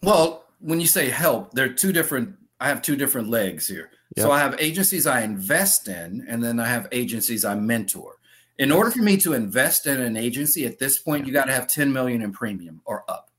Well, 0.03 0.45
when 0.61 0.81
you 0.81 0.87
say 0.87 1.11
help, 1.11 1.53
there 1.53 1.67
are 1.67 1.73
two 1.73 1.93
different. 1.93 2.37
I 2.61 2.69
have 2.69 2.81
two 2.81 2.97
different 2.97 3.29
legs 3.29 3.69
here. 3.69 3.91
Yep. 4.17 4.25
So 4.25 4.31
I 4.31 4.39
have 4.39 4.57
agencies 4.59 5.07
I 5.07 5.23
invest 5.23 5.89
in, 5.89 6.25
and 6.29 6.43
then 6.43 6.59
I 6.59 6.67
have 6.67 6.89
agencies 6.91 7.45
I 7.45 7.55
mentor. 7.55 8.15
In 8.59 8.73
order 8.73 8.91
for 8.91 9.03
me 9.03 9.19
to 9.19 9.35
invest 9.35 9.87
in 9.87 10.01
an 10.01 10.17
agency 10.17 10.65
at 10.65 10.79
this 10.79 10.99
point, 10.99 11.27
you 11.27 11.33
got 11.33 11.45
to 11.45 11.53
have 11.53 11.69
10 11.69 11.93
million 11.93 12.23
in 12.23 12.33
premium 12.33 12.81
or 12.87 13.05
up. 13.11 13.31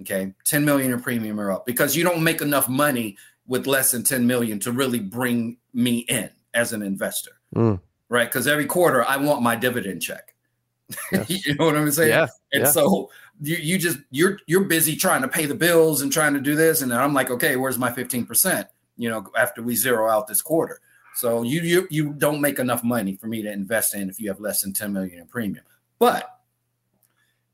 Okay, 0.00 0.32
10 0.44 0.64
million 0.64 0.92
in 0.92 1.00
premium 1.00 1.38
or 1.38 1.52
up 1.52 1.66
because 1.66 1.94
you 1.94 2.02
don't 2.02 2.24
make 2.24 2.40
enough 2.40 2.68
money 2.68 3.16
with 3.46 3.66
less 3.66 3.90
than 3.90 4.02
10 4.02 4.26
million 4.26 4.58
to 4.60 4.72
really 4.72 4.98
bring 4.98 5.58
me 5.72 5.98
in 6.08 6.30
as 6.54 6.72
an 6.72 6.82
investor, 6.82 7.32
mm. 7.54 7.80
right? 8.08 8.28
Because 8.28 8.46
every 8.46 8.66
quarter 8.66 9.04
I 9.04 9.16
want 9.16 9.42
my 9.42 9.56
dividend 9.56 10.02
check. 10.02 10.34
Yes. 11.12 11.46
you 11.46 11.54
know 11.54 11.66
what 11.66 11.76
I'm 11.76 11.90
saying? 11.90 12.10
Yeah. 12.10 12.26
And 12.52 12.64
yeah. 12.64 12.70
so 12.70 13.10
you, 13.40 13.56
you 13.56 13.78
just 13.78 13.98
you're 14.10 14.38
you're 14.46 14.64
busy 14.64 14.96
trying 14.96 15.22
to 15.22 15.28
pay 15.28 15.46
the 15.46 15.54
bills 15.54 16.02
and 16.02 16.12
trying 16.12 16.34
to 16.34 16.40
do 16.40 16.54
this, 16.54 16.82
and 16.82 16.92
I'm 16.92 17.14
like, 17.14 17.30
okay, 17.30 17.56
where's 17.56 17.78
my 17.78 17.90
15 17.90 18.26
percent? 18.26 18.68
You 18.96 19.08
know, 19.08 19.26
after 19.36 19.62
we 19.62 19.76
zero 19.76 20.10
out 20.10 20.26
this 20.26 20.42
quarter. 20.42 20.80
So 21.14 21.42
you 21.42 21.62
you 21.62 21.88
you 21.90 22.12
don't 22.12 22.40
make 22.40 22.58
enough 22.58 22.84
money 22.84 23.16
for 23.16 23.28
me 23.28 23.40
to 23.42 23.50
invest 23.50 23.94
in 23.94 24.10
if 24.10 24.20
you 24.20 24.28
have 24.28 24.40
less 24.40 24.62
than 24.62 24.72
10 24.72 24.92
million 24.92 25.20
in 25.20 25.26
premium. 25.26 25.64
But 25.98 26.28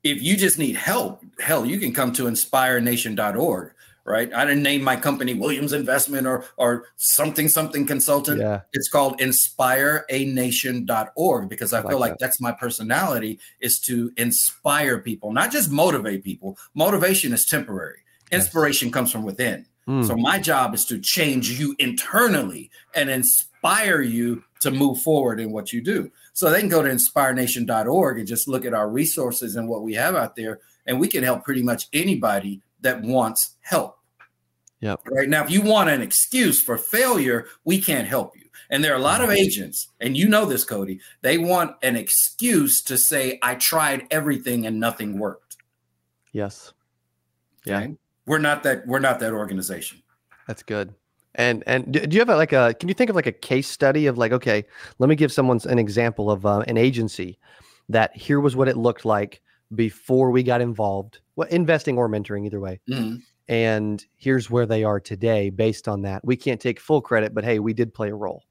if 0.03 0.21
you 0.21 0.35
just 0.35 0.57
need 0.57 0.75
help, 0.75 1.23
hell, 1.39 1.65
you 1.65 1.79
can 1.79 1.93
come 1.93 2.11
to 2.13 2.23
inspirenation.org, 2.23 3.73
right? 4.05 4.31
I 4.33 4.45
didn't 4.45 4.63
name 4.63 4.83
my 4.83 4.95
company 4.95 5.33
Williams 5.33 5.73
Investment 5.73 6.27
or 6.27 6.45
or 6.57 6.85
something 6.97 7.49
something 7.49 7.87
consultant. 7.87 8.39
Yeah. 8.39 8.61
It's 8.73 8.89
called 8.89 9.19
inspireanation.org 9.19 11.49
because 11.49 11.73
I, 11.73 11.79
I 11.79 11.87
feel 11.87 11.99
like 11.99 12.11
like 12.11 12.19
that's 12.19 12.39
my 12.39 12.51
personality 12.51 13.39
is 13.59 13.79
to 13.81 14.11
inspire 14.17 14.99
people, 14.99 15.31
not 15.31 15.51
just 15.51 15.71
motivate 15.71 16.23
people. 16.23 16.57
Motivation 16.73 17.33
is 17.33 17.45
temporary. 17.45 17.99
Yes. 18.31 18.45
Inspiration 18.45 18.91
comes 18.91 19.11
from 19.11 19.23
within. 19.23 19.65
Mm. 19.87 20.05
So 20.05 20.15
my 20.15 20.39
job 20.39 20.75
is 20.75 20.85
to 20.85 20.99
change 20.99 21.59
you 21.59 21.75
internally 21.79 22.69
and 22.93 23.09
inspire 23.09 24.01
you 24.01 24.43
to 24.61 24.71
move 24.71 24.99
forward 24.99 25.39
in 25.39 25.51
what 25.51 25.73
you 25.73 25.81
do. 25.81 26.11
So 26.33 26.49
they 26.49 26.59
can 26.59 26.69
go 26.69 26.83
to 26.83 26.89
inspirenation.org 26.89 28.19
and 28.19 28.27
just 28.27 28.47
look 28.47 28.63
at 28.63 28.73
our 28.73 28.89
resources 28.89 29.55
and 29.55 29.67
what 29.67 29.81
we 29.81 29.95
have 29.95 30.15
out 30.15 30.35
there, 30.35 30.59
and 30.85 30.99
we 30.99 31.07
can 31.07 31.23
help 31.23 31.43
pretty 31.43 31.63
much 31.63 31.87
anybody 31.93 32.61
that 32.81 33.01
wants 33.01 33.55
help. 33.61 33.97
Yep. 34.79 35.01
Right 35.11 35.29
now, 35.29 35.43
if 35.43 35.51
you 35.51 35.61
want 35.61 35.89
an 35.89 36.01
excuse 36.01 36.61
for 36.61 36.77
failure, 36.77 37.47
we 37.63 37.79
can't 37.79 38.07
help 38.07 38.35
you. 38.35 38.41
And 38.69 38.83
there 38.83 38.93
are 38.93 38.99
a 38.99 39.03
lot 39.03 39.21
of 39.21 39.29
agents, 39.29 39.89
and 39.99 40.17
you 40.17 40.27
know 40.27 40.45
this, 40.45 40.63
Cody. 40.63 40.99
They 41.21 41.37
want 41.37 41.75
an 41.83 41.95
excuse 41.95 42.81
to 42.83 42.97
say, 42.97 43.37
"I 43.43 43.55
tried 43.55 44.07
everything 44.11 44.65
and 44.65 44.79
nothing 44.79 45.19
worked." 45.19 45.51
yes. 46.31 46.73
Yeah. 47.65 47.79
Okay? 47.79 47.95
We're 48.25 48.39
not 48.39 48.63
that. 48.63 48.87
We're 48.87 48.99
not 48.99 49.19
that 49.19 49.33
organization. 49.33 50.01
That's 50.47 50.63
good. 50.63 50.93
And 51.35 51.63
and 51.65 51.93
do 51.93 52.07
you 52.09 52.19
have 52.19 52.29
a, 52.29 52.35
like 52.35 52.53
a? 52.53 52.73
Can 52.79 52.89
you 52.89 52.95
think 52.95 53.09
of 53.09 53.15
like 53.15 53.27
a 53.27 53.31
case 53.31 53.67
study 53.67 54.07
of 54.07 54.17
like 54.17 54.31
okay, 54.31 54.65
let 54.99 55.09
me 55.09 55.15
give 55.15 55.31
someone 55.31 55.59
an 55.65 55.79
example 55.79 56.31
of 56.31 56.45
uh, 56.45 56.59
an 56.67 56.77
agency 56.77 57.37
that 57.89 58.15
here 58.15 58.39
was 58.39 58.55
what 58.55 58.67
it 58.67 58.77
looked 58.77 59.05
like 59.05 59.41
before 59.73 60.31
we 60.31 60.43
got 60.43 60.61
involved, 60.61 61.19
well, 61.35 61.47
investing 61.49 61.97
or 61.97 62.09
mentoring 62.09 62.45
either 62.45 62.59
way, 62.59 62.79
Mhm. 62.89 63.21
and 63.47 64.05
here's 64.17 64.49
where 64.49 64.65
they 64.65 64.83
are 64.83 64.99
today 64.99 65.49
based 65.49 65.87
on 65.87 66.01
that. 66.03 66.23
We 66.25 66.35
can't 66.35 66.59
take 66.61 66.79
full 66.79 67.01
credit, 67.01 67.33
but 67.33 67.43
hey, 67.43 67.59
we 67.59 67.73
did 67.73 67.93
play 67.93 68.09
a 68.09 68.15
role. 68.15 68.43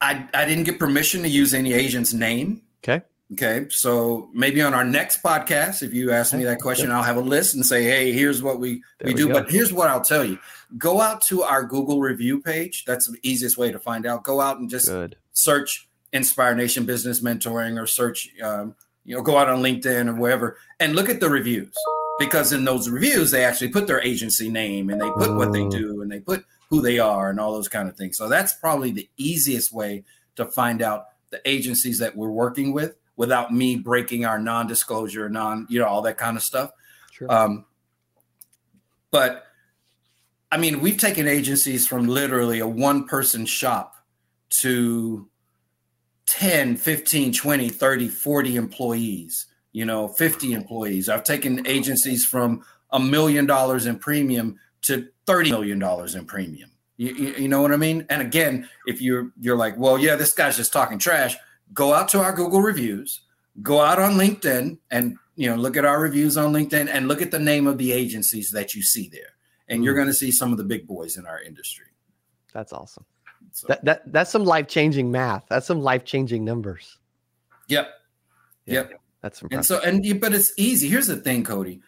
I 0.00 0.28
I 0.34 0.44
didn't 0.44 0.64
get 0.64 0.78
permission 0.78 1.22
to 1.22 1.28
use 1.28 1.54
any 1.54 1.72
agent's 1.72 2.12
name. 2.12 2.62
Okay. 2.84 3.02
Okay, 3.32 3.66
so 3.70 4.30
maybe 4.32 4.62
on 4.62 4.72
our 4.72 4.84
next 4.84 5.20
podcast, 5.20 5.82
if 5.82 5.92
you 5.92 6.12
ask 6.12 6.32
me 6.32 6.44
that 6.44 6.60
question, 6.60 6.92
I'll 6.92 7.02
have 7.02 7.16
a 7.16 7.20
list 7.20 7.56
and 7.56 7.66
say, 7.66 7.82
"Hey, 7.82 8.12
here's 8.12 8.40
what 8.40 8.60
we 8.60 8.74
There 9.00 9.06
we 9.06 9.14
we 9.14 9.14
do." 9.14 9.26
go. 9.28 9.32
But 9.34 9.50
here's 9.50 9.72
what 9.72 9.88
I'll 9.88 10.00
tell 10.00 10.24
you: 10.24 10.38
go 10.78 11.00
out 11.00 11.22
to 11.22 11.42
our 11.42 11.64
Google 11.64 12.00
review 12.00 12.40
page. 12.40 12.84
That's 12.84 13.08
the 13.10 13.18
easiest 13.24 13.58
way 13.58 13.72
to 13.72 13.80
find 13.80 14.06
out. 14.06 14.22
Go 14.22 14.40
out 14.40 14.60
and 14.60 14.70
just 14.70 14.86
Good. 14.86 15.16
search 15.32 15.88
Inspire 16.12 16.54
Nation 16.54 16.84
Business 16.86 17.20
Mentoring 17.20 17.82
or 17.82 17.86
search, 17.88 18.30
um, 18.40 18.76
you 19.06 19.16
know, 19.16 19.22
go 19.22 19.38
out 19.38 19.48
on 19.48 19.62
LinkedIn 19.62 20.08
or 20.08 20.14
wherever 20.14 20.58
and 20.80 20.94
look 20.94 21.08
at 21.08 21.20
the 21.20 21.30
reviews 21.30 21.74
because 22.18 22.52
in 22.52 22.64
those 22.64 22.88
reviews 22.90 23.30
they 23.30 23.44
actually 23.44 23.68
put 23.68 23.86
their 23.86 24.02
agency 24.02 24.48
name 24.50 24.90
and 24.90 25.00
they 25.00 25.10
put 25.10 25.34
what 25.34 25.52
they 25.52 25.60
Mm. 25.60 25.70
do 25.70 26.02
and 26.02 26.10
they 26.10 26.20
put 26.20 26.44
who 26.68 26.82
they 26.82 26.98
are 26.98 27.30
and 27.30 27.38
all 27.38 27.52
those 27.52 27.68
kind 27.68 27.88
of 27.88 27.96
things. 27.96 28.18
So 28.18 28.28
that's 28.28 28.54
probably 28.54 28.90
the 28.90 29.08
easiest 29.16 29.72
way 29.72 30.04
to 30.34 30.44
find 30.44 30.82
out 30.82 31.06
the 31.30 31.40
agencies 31.48 31.98
that 32.00 32.16
we're 32.16 32.30
working 32.30 32.72
with 32.72 32.96
without 33.16 33.52
me 33.52 33.76
breaking 33.76 34.24
our 34.24 34.38
non-disclosure, 34.38 35.28
non, 35.28 35.66
you 35.70 35.78
know, 35.78 35.86
all 35.86 36.02
that 36.02 36.18
kind 36.18 36.36
of 36.36 36.42
stuff. 36.42 36.72
Sure. 37.12 37.32
Um, 37.32 37.64
but 39.10 39.44
I 40.50 40.58
mean, 40.58 40.80
we've 40.80 40.98
taken 40.98 41.26
agencies 41.28 41.86
from 41.86 42.06
literally 42.06 42.58
a 42.60 42.66
one 42.66 43.06
person 43.06 43.46
shop 43.46 43.94
to 44.60 45.28
10, 46.26 46.76
15, 46.76 47.32
20, 47.32 47.68
30, 47.68 48.08
40 48.08 48.56
employees, 48.56 49.46
you 49.72 49.84
know, 49.84 50.08
50 50.08 50.52
employees. 50.52 51.08
I've 51.08 51.24
taken 51.24 51.66
agencies 51.66 52.24
from 52.24 52.64
a 52.90 53.00
million 53.00 53.46
dollars 53.46 53.86
in 53.86 53.98
premium 53.98 54.58
to 54.82 55.08
30 55.26 55.50
million 55.50 55.78
dollars 55.78 56.14
in 56.14 56.24
premium. 56.26 56.70
You, 56.96 57.14
you, 57.14 57.34
you 57.40 57.48
know 57.48 57.60
what 57.62 57.72
I 57.72 57.76
mean? 57.76 58.06
And 58.08 58.22
again, 58.22 58.68
if 58.86 59.00
you're 59.02 59.30
you're 59.40 59.56
like, 59.56 59.76
well, 59.76 59.98
yeah, 59.98 60.16
this 60.16 60.32
guy's 60.32 60.56
just 60.56 60.72
talking 60.72 60.98
trash, 60.98 61.36
go 61.74 61.92
out 61.92 62.08
to 62.10 62.20
our 62.20 62.32
Google 62.32 62.60
reviews, 62.62 63.20
go 63.62 63.80
out 63.80 63.98
on 63.98 64.12
LinkedIn 64.12 64.78
and 64.90 65.16
you 65.34 65.50
know, 65.50 65.56
look 65.56 65.76
at 65.76 65.84
our 65.84 66.00
reviews 66.00 66.38
on 66.38 66.52
LinkedIn 66.54 66.88
and 66.90 67.08
look 67.08 67.20
at 67.20 67.30
the 67.30 67.38
name 67.38 67.66
of 67.66 67.76
the 67.76 67.92
agencies 67.92 68.50
that 68.52 68.74
you 68.74 68.82
see 68.82 69.08
there. 69.10 69.34
And 69.68 69.84
you're 69.84 69.92
Mm. 69.92 69.96
going 69.98 70.06
to 70.08 70.14
see 70.14 70.30
some 70.32 70.50
of 70.52 70.56
the 70.58 70.64
big 70.64 70.86
boys 70.86 71.18
in 71.18 71.26
our 71.26 71.42
industry. 71.42 71.86
That's 72.54 72.72
awesome. 72.72 73.04
So, 73.56 73.68
That 73.68 73.84
that 73.86 74.12
that's 74.12 74.30
some 74.30 74.44
life 74.44 74.68
changing 74.68 75.10
math. 75.10 75.44
That's 75.48 75.66
some 75.66 75.80
life 75.80 76.04
changing 76.04 76.44
numbers. 76.44 76.98
yep. 77.68 77.88
Yeah. 78.66 78.74
Yep. 78.74 79.00
That's 79.22 79.42
And 79.50 79.64
so, 79.64 79.80
and 79.80 80.20
but 80.20 80.34
it's 80.34 80.52
easy. 80.58 80.88
Here's 80.88 81.06
the 81.06 81.16
thing, 81.16 81.42
Cody. 81.42 81.80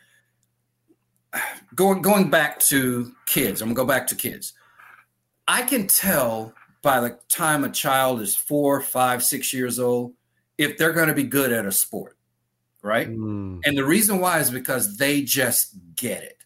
Going 1.75 2.01
going 2.01 2.31
back 2.31 2.59
to 2.71 3.13
kids, 3.27 3.61
I'm 3.61 3.69
gonna 3.69 3.77
go 3.77 3.85
back 3.85 4.07
to 4.09 4.15
kids. 4.15 4.55
I 5.47 5.63
can 5.63 5.87
tell 5.87 6.55
by 6.83 7.01
the 7.01 7.19
time 7.29 7.65
a 7.65 7.71
child 7.71 8.21
is 8.23 8.35
four, 8.35 8.81
five, 8.81 9.23
six 9.23 9.53
years 9.53 9.79
old 9.79 10.15
if 10.57 10.79
they're 10.79 10.93
going 10.93 11.09
to 11.09 11.15
be 11.15 11.25
good 11.25 11.53
at 11.53 11.67
a 11.67 11.73
sport, 11.73 12.17
right? 12.83 13.09
Mm, 13.09 13.61
And 13.65 13.77
the 13.77 13.85
reason 13.85 14.21
why 14.21 14.41
is 14.41 14.51
because 14.51 14.97
they 14.97 15.23
just 15.23 15.77
get 15.97 16.23
it. 16.23 16.37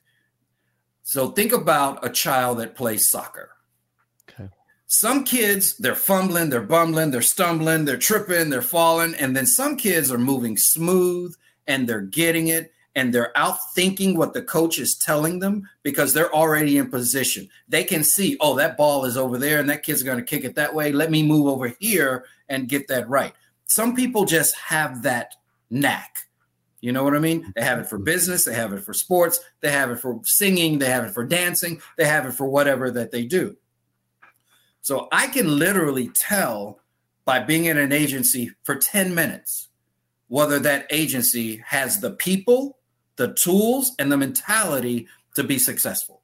So 1.02 1.30
think 1.30 1.52
about 1.52 2.04
a 2.04 2.10
child 2.10 2.58
that 2.58 2.74
plays 2.74 3.10
soccer. 3.10 3.50
Some 4.94 5.24
kids, 5.24 5.74
they're 5.78 5.94
fumbling, 5.94 6.50
they're 6.50 6.60
bumbling, 6.60 7.10
they're 7.10 7.22
stumbling, 7.22 7.86
they're 7.86 7.96
tripping, 7.96 8.50
they're 8.50 8.60
falling. 8.60 9.14
And 9.14 9.34
then 9.34 9.46
some 9.46 9.78
kids 9.78 10.12
are 10.12 10.18
moving 10.18 10.58
smooth 10.58 11.34
and 11.66 11.88
they're 11.88 12.02
getting 12.02 12.48
it 12.48 12.74
and 12.94 13.12
they're 13.12 13.36
out 13.36 13.56
thinking 13.74 14.18
what 14.18 14.34
the 14.34 14.42
coach 14.42 14.78
is 14.78 14.94
telling 14.98 15.38
them 15.38 15.66
because 15.82 16.12
they're 16.12 16.34
already 16.34 16.76
in 16.76 16.90
position. 16.90 17.48
They 17.70 17.84
can 17.84 18.04
see, 18.04 18.36
oh, 18.38 18.54
that 18.56 18.76
ball 18.76 19.06
is 19.06 19.16
over 19.16 19.38
there 19.38 19.60
and 19.60 19.70
that 19.70 19.82
kid's 19.82 20.02
going 20.02 20.18
to 20.18 20.24
kick 20.24 20.44
it 20.44 20.56
that 20.56 20.74
way. 20.74 20.92
Let 20.92 21.10
me 21.10 21.22
move 21.22 21.46
over 21.46 21.74
here 21.80 22.26
and 22.50 22.68
get 22.68 22.86
that 22.88 23.08
right. 23.08 23.32
Some 23.64 23.96
people 23.96 24.26
just 24.26 24.54
have 24.56 25.02
that 25.04 25.36
knack. 25.70 26.18
You 26.82 26.92
know 26.92 27.02
what 27.02 27.16
I 27.16 27.18
mean? 27.18 27.50
They 27.56 27.64
have 27.64 27.78
it 27.78 27.88
for 27.88 27.96
business, 27.96 28.44
they 28.44 28.54
have 28.54 28.74
it 28.74 28.84
for 28.84 28.92
sports, 28.92 29.40
they 29.62 29.72
have 29.72 29.90
it 29.90 30.00
for 30.00 30.20
singing, 30.24 30.78
they 30.78 30.90
have 30.90 31.04
it 31.04 31.14
for 31.14 31.24
dancing, 31.24 31.80
they 31.96 32.04
have 32.04 32.26
it 32.26 32.32
for 32.32 32.44
whatever 32.44 32.90
that 32.90 33.10
they 33.10 33.24
do. 33.24 33.56
So 34.82 35.08
I 35.12 35.28
can 35.28 35.58
literally 35.58 36.10
tell 36.14 36.80
by 37.24 37.38
being 37.38 37.66
in 37.66 37.78
an 37.78 37.92
agency 37.92 38.50
for 38.64 38.74
10 38.74 39.14
minutes 39.14 39.68
whether 40.28 40.58
that 40.58 40.86
agency 40.90 41.62
has 41.66 42.00
the 42.00 42.10
people, 42.10 42.78
the 43.16 43.32
tools, 43.34 43.92
and 43.98 44.10
the 44.10 44.16
mentality 44.16 45.06
to 45.36 45.44
be 45.44 45.58
successful. 45.58 46.22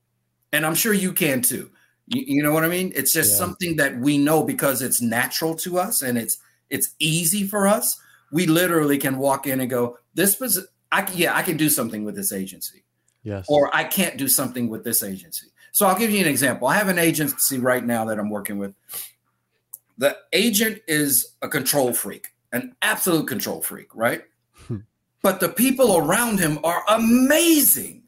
And 0.53 0.67
I'm 0.67 0.75
sure 0.75 0.93
you 0.93 1.13
can 1.13 1.41
too. 1.41 1.71
You, 2.07 2.25
you 2.27 2.43
know 2.43 2.53
what 2.53 2.65
I 2.65 2.69
mean? 2.69 2.93
It's 2.97 3.13
just 3.13 3.33
Yeah. 3.33 3.37
something 3.39 3.77
that 3.77 3.99
we 3.99 4.19
know 4.19 4.43
because 4.43 4.83
it's 4.83 5.01
natural 5.01 5.55
to 5.57 5.79
us 5.79 6.03
and 6.03 6.19
it's 6.19 6.39
it's 6.71 6.95
easy 6.99 7.47
for 7.47 7.67
us. 7.67 7.99
We 8.31 8.47
literally 8.47 8.99
can 8.99 9.17
walk 9.19 9.47
in 9.47 9.61
and 9.61 9.71
go, 9.71 9.99
"This 10.15 10.39
was, 10.39 10.67
I 10.93 11.11
yeah, 11.15 11.35
I 11.35 11.43
can 11.43 11.57
do 11.57 11.71
something 11.71 12.05
with 12.05 12.15
this 12.15 12.33
agency." 12.33 12.85
yes. 13.23 13.47
or 13.49 13.75
I 13.75 13.85
can't 13.85 14.17
do 14.17 14.29
something 14.29 14.69
with 14.69 14.85
this 14.85 15.03
agency. 15.03 15.49
So 15.79 15.87
I'll 15.87 15.97
give 15.97 16.11
you 16.11 16.21
an 16.21 16.27
example. 16.27 16.67
I 16.67 16.75
have 16.75 16.89
an 16.89 16.99
agency 16.99 17.61
right 17.61 17.87
now 17.87 18.05
that 18.07 18.19
I'm 18.19 18.31
working 18.31 18.59
with. 18.59 18.75
The 19.97 20.17
agent 20.33 20.83
is 20.89 21.37
a 21.41 21.49
control 21.49 21.93
freak, 21.93 22.33
an 22.51 22.75
absolute 22.83 23.29
control 23.29 23.61
freak, 23.61 23.95
right? 23.95 24.25
Hmm. 24.67 24.79
but 25.23 25.39
the 25.39 25.49
people 25.49 25.97
around 25.97 26.41
him 26.41 26.59
are 26.65 26.83
amazing. 26.89 28.03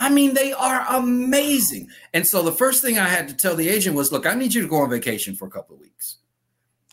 I 0.00 0.08
mean, 0.08 0.34
they 0.34 0.52
are 0.52 0.84
amazing. 0.88 1.90
And 2.12 2.26
so 2.26 2.42
the 2.42 2.50
first 2.50 2.82
thing 2.82 2.98
I 2.98 3.06
had 3.06 3.28
to 3.28 3.36
tell 3.36 3.54
the 3.54 3.68
agent 3.68 3.94
was, 3.94 4.10
look, 4.10 4.26
I 4.26 4.34
need 4.34 4.52
you 4.52 4.62
to 4.62 4.68
go 4.68 4.78
on 4.78 4.90
vacation 4.90 5.36
for 5.36 5.46
a 5.46 5.50
couple 5.50 5.76
of 5.76 5.80
weeks. 5.80 6.16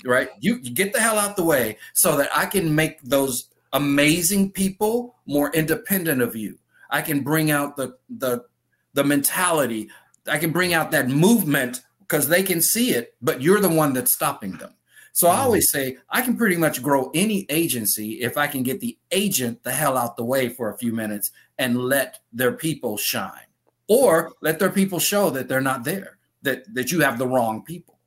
Right? 0.06 0.30
You, 0.40 0.60
you 0.62 0.70
get 0.70 0.94
the 0.94 1.02
hell 1.02 1.18
out 1.18 1.38
the 1.38 1.44
way 1.44 1.80
so 1.96 2.16
that 2.18 2.30
I 2.38 2.46
can 2.46 2.76
make 2.76 3.02
those 3.02 3.50
amazing 3.74 4.52
people 4.52 5.16
more 5.26 5.50
independent 5.56 6.22
of 6.22 6.36
you. 6.36 6.60
I 6.92 7.02
can 7.02 7.22
bring 7.22 7.50
out 7.50 7.78
the 7.78 7.98
the 8.08 8.46
the 8.94 9.04
mentality. 9.04 9.90
I 10.30 10.38
can 10.38 10.52
bring 10.52 10.74
out 10.74 10.92
that 10.92 11.10
movement 11.10 11.82
because 12.00 12.28
they 12.28 12.44
can 12.44 12.62
see 12.62 12.92
it, 12.92 13.16
but 13.22 13.42
you're 13.42 13.60
the 13.60 13.70
one 13.70 13.94
that's 13.94 14.14
stopping 14.14 14.54
them. 14.54 14.74
So 15.12 15.28
I 15.28 15.40
always 15.40 15.70
mm. 15.70 15.72
say 15.72 15.98
I 16.10 16.22
can 16.22 16.38
pretty 16.38 16.56
much 16.56 16.82
grow 16.82 17.12
any 17.14 17.46
agency 17.50 18.22
if 18.22 18.38
I 18.38 18.48
can 18.48 18.64
get 18.64 18.80
the 18.80 18.98
agent 19.12 19.64
the 19.64 19.72
hell 19.72 19.98
out 19.98 20.16
the 20.16 20.24
way 20.24 20.50
for 20.50 20.72
a 20.72 20.78
few 20.78 20.94
minutes 20.94 21.32
and 21.58 21.78
let 21.78 22.20
their 22.32 22.54
people 22.54 22.98
shine. 22.98 23.42
Or 23.88 24.34
let 24.42 24.60
their 24.60 24.70
people 24.70 25.00
show 25.00 25.32
that 25.32 25.48
they're 25.48 25.62
not 25.62 25.84
there, 25.84 26.20
that 26.44 26.74
that 26.76 26.92
you 26.92 27.00
have 27.02 27.18
the 27.18 27.28
wrong 27.28 27.64
people. 27.64 27.98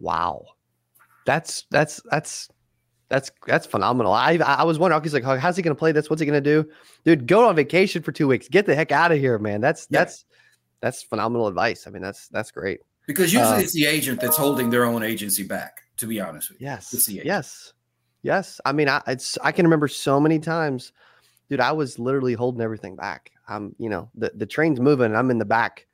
Wow, 0.00 0.46
that's 1.26 1.66
that's 1.70 2.00
that's 2.10 2.48
that's 3.10 3.30
that's 3.46 3.66
phenomenal. 3.66 4.12
I 4.12 4.38
I 4.42 4.64
was 4.64 4.78
wondering, 4.78 5.02
he's 5.02 5.12
like, 5.12 5.24
how's 5.24 5.56
he 5.56 5.62
going 5.62 5.76
to 5.76 5.78
play 5.78 5.92
this? 5.92 6.08
What's 6.08 6.20
he 6.20 6.26
going 6.26 6.42
to 6.42 6.62
do, 6.62 6.70
dude? 7.04 7.26
Go 7.26 7.46
on 7.46 7.54
vacation 7.54 8.02
for 8.02 8.12
two 8.12 8.26
weeks. 8.26 8.48
Get 8.48 8.64
the 8.64 8.74
heck 8.74 8.92
out 8.92 9.12
of 9.12 9.18
here, 9.18 9.38
man. 9.38 9.60
That's 9.60 9.86
Yeah. 9.90 10.00
that's 10.00 10.24
that's 10.80 11.02
phenomenal 11.02 11.46
advice. 11.46 11.86
I 11.86 11.90
mean, 11.90 12.02
that's 12.02 12.28
that's 12.28 12.50
great. 12.50 12.80
Because 13.06 13.32
usually 13.32 13.56
Uh, 13.56 13.60
it's 13.60 13.72
the 13.72 13.86
agent 13.86 14.20
that's 14.20 14.36
holding 14.36 14.70
their 14.70 14.84
own 14.84 15.02
agency 15.02 15.42
back, 15.42 15.82
to 15.96 16.06
be 16.06 16.20
honest 16.20 16.50
with 16.50 16.60
you. 16.60 16.66
Yes, 16.68 16.92
It's 16.92 17.06
the 17.06 17.14
agent. 17.14 17.26
yes. 17.26 17.72
Yes, 18.22 18.60
I 18.66 18.72
mean, 18.72 18.88
I 18.88 19.00
it's 19.06 19.38
I 19.42 19.50
can 19.50 19.64
remember 19.64 19.88
so 19.88 20.20
many 20.20 20.38
times, 20.38 20.92
dude. 21.48 21.58
I 21.58 21.72
was 21.72 21.98
literally 21.98 22.34
holding 22.34 22.60
everything 22.60 22.94
back. 22.94 23.30
I'm, 23.48 23.74
you 23.78 23.88
know, 23.88 24.10
the 24.14 24.30
the 24.34 24.44
train's 24.44 24.78
moving, 24.78 25.06
and 25.06 25.16
I'm 25.16 25.30
in 25.30 25.38
the 25.38 25.46
back, 25.46 25.86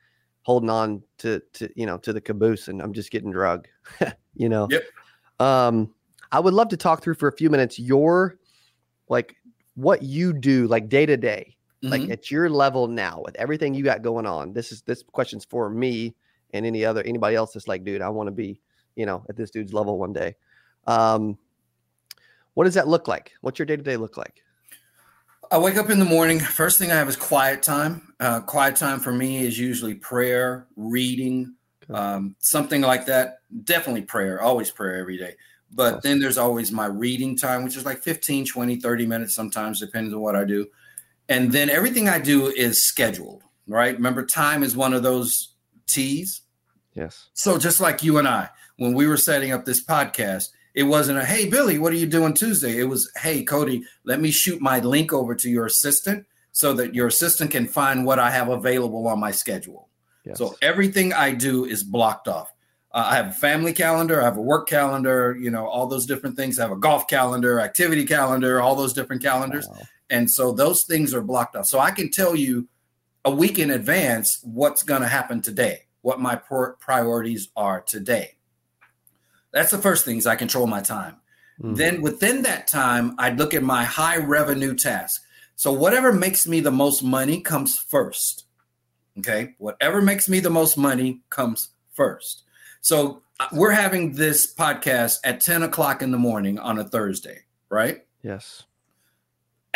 holding 0.42 0.68
on 0.68 1.04
to 1.18 1.40
to 1.52 1.70
you 1.76 1.86
know 1.86 1.98
to 1.98 2.12
the 2.12 2.20
caboose, 2.20 2.66
and 2.66 2.82
I'm 2.82 2.92
just 2.92 3.12
getting 3.12 3.30
drug. 3.30 3.68
you 4.34 4.48
know. 4.48 4.66
Yep. 4.70 4.82
Um, 5.38 5.94
I 6.32 6.40
would 6.40 6.52
love 6.52 6.68
to 6.70 6.76
talk 6.76 7.02
through 7.02 7.14
for 7.14 7.28
a 7.28 7.32
few 7.36 7.48
minutes 7.48 7.78
your 7.78 8.38
like 9.08 9.36
what 9.76 10.02
you 10.02 10.32
do 10.32 10.66
like 10.66 10.88
day 10.88 11.06
to 11.06 11.16
day, 11.16 11.55
like 11.90 12.02
Mhm. 12.02 12.12
at 12.12 12.30
your 12.30 12.48
level 12.50 12.88
now 12.88 13.22
with 13.24 13.36
everything 13.36 13.74
you 13.74 13.84
got 13.84 14.02
going 14.02 14.26
on. 14.26 14.52
This 14.52 14.72
is 14.72 14.82
this 14.82 15.02
question's 15.12 15.44
for 15.44 15.68
me 15.70 16.14
and 16.52 16.64
any 16.66 16.84
other 16.84 17.02
anybody 17.02 17.36
else 17.36 17.52
that's 17.52 17.68
like, 17.68 17.84
dude, 17.84 18.02
I 18.02 18.08
want 18.08 18.28
to 18.28 18.32
be, 18.32 18.60
you 18.94 19.06
know, 19.06 19.24
at 19.28 19.36
this 19.36 19.50
dude's 19.50 19.72
level 19.72 19.98
one 19.98 20.12
day. 20.12 20.36
Um, 20.86 21.38
what 22.54 22.64
does 22.64 22.74
that 22.74 22.88
look 22.88 23.08
like? 23.08 23.32
What's 23.40 23.58
your 23.58 23.66
day 23.66 23.76
to 23.76 23.82
day 23.82 23.96
look 23.96 24.16
like? 24.16 24.42
I 25.50 25.58
wake 25.58 25.76
up 25.76 25.90
in 25.90 25.98
the 25.98 26.04
morning. 26.04 26.40
First 26.40 26.78
thing 26.78 26.90
I 26.90 26.94
have 26.96 27.08
is 27.08 27.16
quiet 27.16 27.62
time. 27.62 28.12
Uh, 28.18 28.40
quiet 28.40 28.74
time 28.76 28.98
for 28.98 29.12
me 29.12 29.38
is 29.46 29.58
usually 29.58 29.94
prayer, 29.94 30.66
reading, 30.76 31.54
um, 31.88 32.34
something 32.40 32.80
like 32.80 33.06
that. 33.06 33.38
Definitely 33.64 34.02
prayer, 34.02 34.42
always 34.42 34.70
prayer 34.72 34.96
every 34.96 35.16
day. 35.16 35.34
But 35.72 35.96
Awesome. 35.96 36.00
then 36.02 36.20
there's 36.20 36.38
always 36.38 36.72
my 36.72 36.86
reading 36.86 37.36
time, 37.36 37.62
which 37.62 37.76
is 37.76 37.84
like 37.84 38.02
15, 38.02 38.44
20, 38.46 38.76
30 38.76 39.06
minutes 39.06 39.34
sometimes, 39.34 39.78
depends 39.78 40.12
on 40.12 40.20
what 40.20 40.34
I 40.34 40.44
do. 40.44 40.66
And 41.28 41.52
then 41.52 41.70
everything 41.70 42.08
I 42.08 42.18
do 42.18 42.46
is 42.46 42.84
scheduled, 42.84 43.42
right? 43.66 43.94
Remember, 43.94 44.24
time 44.24 44.62
is 44.62 44.76
one 44.76 44.92
of 44.92 45.02
those 45.02 45.54
T's. 45.86 46.42
Yes. 46.94 47.28
So 47.34 47.58
just 47.58 47.80
like 47.80 48.02
you 48.02 48.18
and 48.18 48.28
I, 48.28 48.48
when 48.76 48.94
we 48.94 49.06
were 49.06 49.16
setting 49.16 49.52
up 49.52 49.64
this 49.64 49.84
podcast, 49.84 50.48
it 50.74 50.84
wasn't 50.84 51.18
a 51.18 51.24
hey 51.24 51.48
Billy, 51.48 51.78
what 51.78 51.92
are 51.92 51.96
you 51.96 52.06
doing 52.06 52.34
Tuesday? 52.34 52.78
It 52.78 52.84
was 52.84 53.10
hey 53.16 53.42
Cody, 53.42 53.82
let 54.04 54.20
me 54.20 54.30
shoot 54.30 54.60
my 54.60 54.78
link 54.80 55.12
over 55.12 55.34
to 55.34 55.50
your 55.50 55.66
assistant 55.66 56.26
so 56.52 56.72
that 56.74 56.94
your 56.94 57.06
assistant 57.06 57.50
can 57.50 57.66
find 57.66 58.04
what 58.04 58.18
I 58.18 58.30
have 58.30 58.48
available 58.48 59.06
on 59.08 59.18
my 59.18 59.30
schedule. 59.30 59.88
Yes. 60.24 60.38
So 60.38 60.54
everything 60.62 61.12
I 61.12 61.32
do 61.32 61.64
is 61.64 61.82
blocked 61.82 62.28
off. 62.28 62.52
Uh, 62.92 63.04
I 63.08 63.16
have 63.16 63.28
a 63.28 63.32
family 63.32 63.72
calendar, 63.72 64.20
I 64.20 64.24
have 64.24 64.36
a 64.36 64.42
work 64.42 64.68
calendar, 64.68 65.36
you 65.38 65.50
know, 65.50 65.66
all 65.66 65.86
those 65.86 66.06
different 66.06 66.36
things. 66.36 66.58
I 66.58 66.62
have 66.62 66.72
a 66.72 66.76
golf 66.76 67.08
calendar, 67.08 67.60
activity 67.60 68.04
calendar, 68.04 68.60
all 68.60 68.74
those 68.74 68.92
different 68.92 69.22
calendars. 69.22 69.68
Wow. 69.68 69.82
And 70.10 70.30
so 70.30 70.52
those 70.52 70.84
things 70.84 71.12
are 71.14 71.20
blocked 71.22 71.56
off. 71.56 71.66
So 71.66 71.78
I 71.78 71.90
can 71.90 72.10
tell 72.10 72.36
you 72.36 72.68
a 73.24 73.30
week 73.30 73.58
in 73.58 73.70
advance 73.70 74.40
what's 74.44 74.82
going 74.82 75.02
to 75.02 75.08
happen 75.08 75.42
today, 75.42 75.86
what 76.02 76.20
my 76.20 76.36
pr- 76.36 76.76
priorities 76.78 77.48
are 77.56 77.80
today. 77.80 78.36
That's 79.52 79.70
the 79.70 79.78
first 79.78 80.04
things 80.04 80.26
I 80.26 80.36
control 80.36 80.66
my 80.66 80.80
time. 80.80 81.16
Mhm. 81.60 81.76
Then 81.76 82.02
within 82.02 82.42
that 82.42 82.68
time, 82.68 83.14
I'd 83.18 83.38
look 83.38 83.54
at 83.54 83.62
my 83.62 83.84
high 83.84 84.18
revenue 84.18 84.74
task. 84.74 85.22
So 85.56 85.72
whatever 85.72 86.12
makes 86.12 86.46
me 86.46 86.60
the 86.60 86.70
most 86.70 87.02
money 87.02 87.40
comes 87.40 87.78
first. 87.78 88.44
Okay. 89.18 89.54
Whatever 89.58 90.02
makes 90.02 90.28
me 90.28 90.40
the 90.40 90.50
most 90.50 90.76
money 90.76 91.22
comes 91.30 91.70
first. 91.94 92.42
So 92.82 93.22
uh, 93.40 93.48
we're 93.52 93.70
having 93.72 94.12
this 94.12 94.52
podcast 94.54 95.16
at 95.24 95.40
10 95.40 95.62
o'clock 95.62 96.02
in 96.02 96.10
the 96.10 96.18
morning 96.18 96.58
on 96.58 96.78
a 96.78 96.84
Thursday, 96.84 97.44
right? 97.70 98.04
yes. 98.22 98.64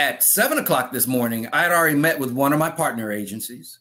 At 0.01 0.25
seven 0.25 0.59
o'clock 0.59 0.91
this 0.91 1.07
morning, 1.07 1.47
I 1.53 1.63
had 1.63 1.71
already 1.71 1.97
met 1.97 2.19
with 2.19 2.33
one 2.33 2.53
of 2.53 2.59
my 2.59 2.71
partner 2.71 3.13
agencies. 3.13 3.79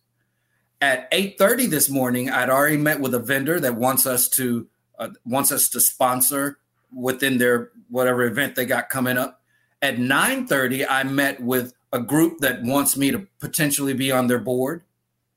At 0.82 1.08
eight 1.12 1.38
thirty 1.40 1.66
this 1.66 1.90
morning, 1.90 2.30
I'd 2.30 2.50
already 2.50 2.78
met 2.78 3.00
with 3.00 3.16
a 3.16 3.20
vendor 3.20 3.60
that 3.60 3.76
wants 3.76 4.06
us 4.06 4.30
to 4.30 4.68
uh, 5.00 5.10
wants 5.26 5.52
us 5.52 5.68
to 5.70 5.80
sponsor 5.82 6.60
within 6.94 7.38
their 7.40 7.72
whatever 7.90 8.24
event 8.24 8.56
they 8.56 8.66
got 8.66 8.90
coming 8.90 9.18
up. 9.18 9.42
At 9.82 9.98
nine 9.98 10.46
thirty, 10.46 10.86
I 10.86 11.04
met 11.04 11.42
with 11.42 11.74
a 11.92 12.00
group 12.00 12.40
that 12.40 12.62
wants 12.62 12.96
me 12.96 13.10
to 13.12 13.26
potentially 13.40 13.94
be 13.94 14.12
on 14.12 14.28
their 14.28 14.38
board 14.40 14.84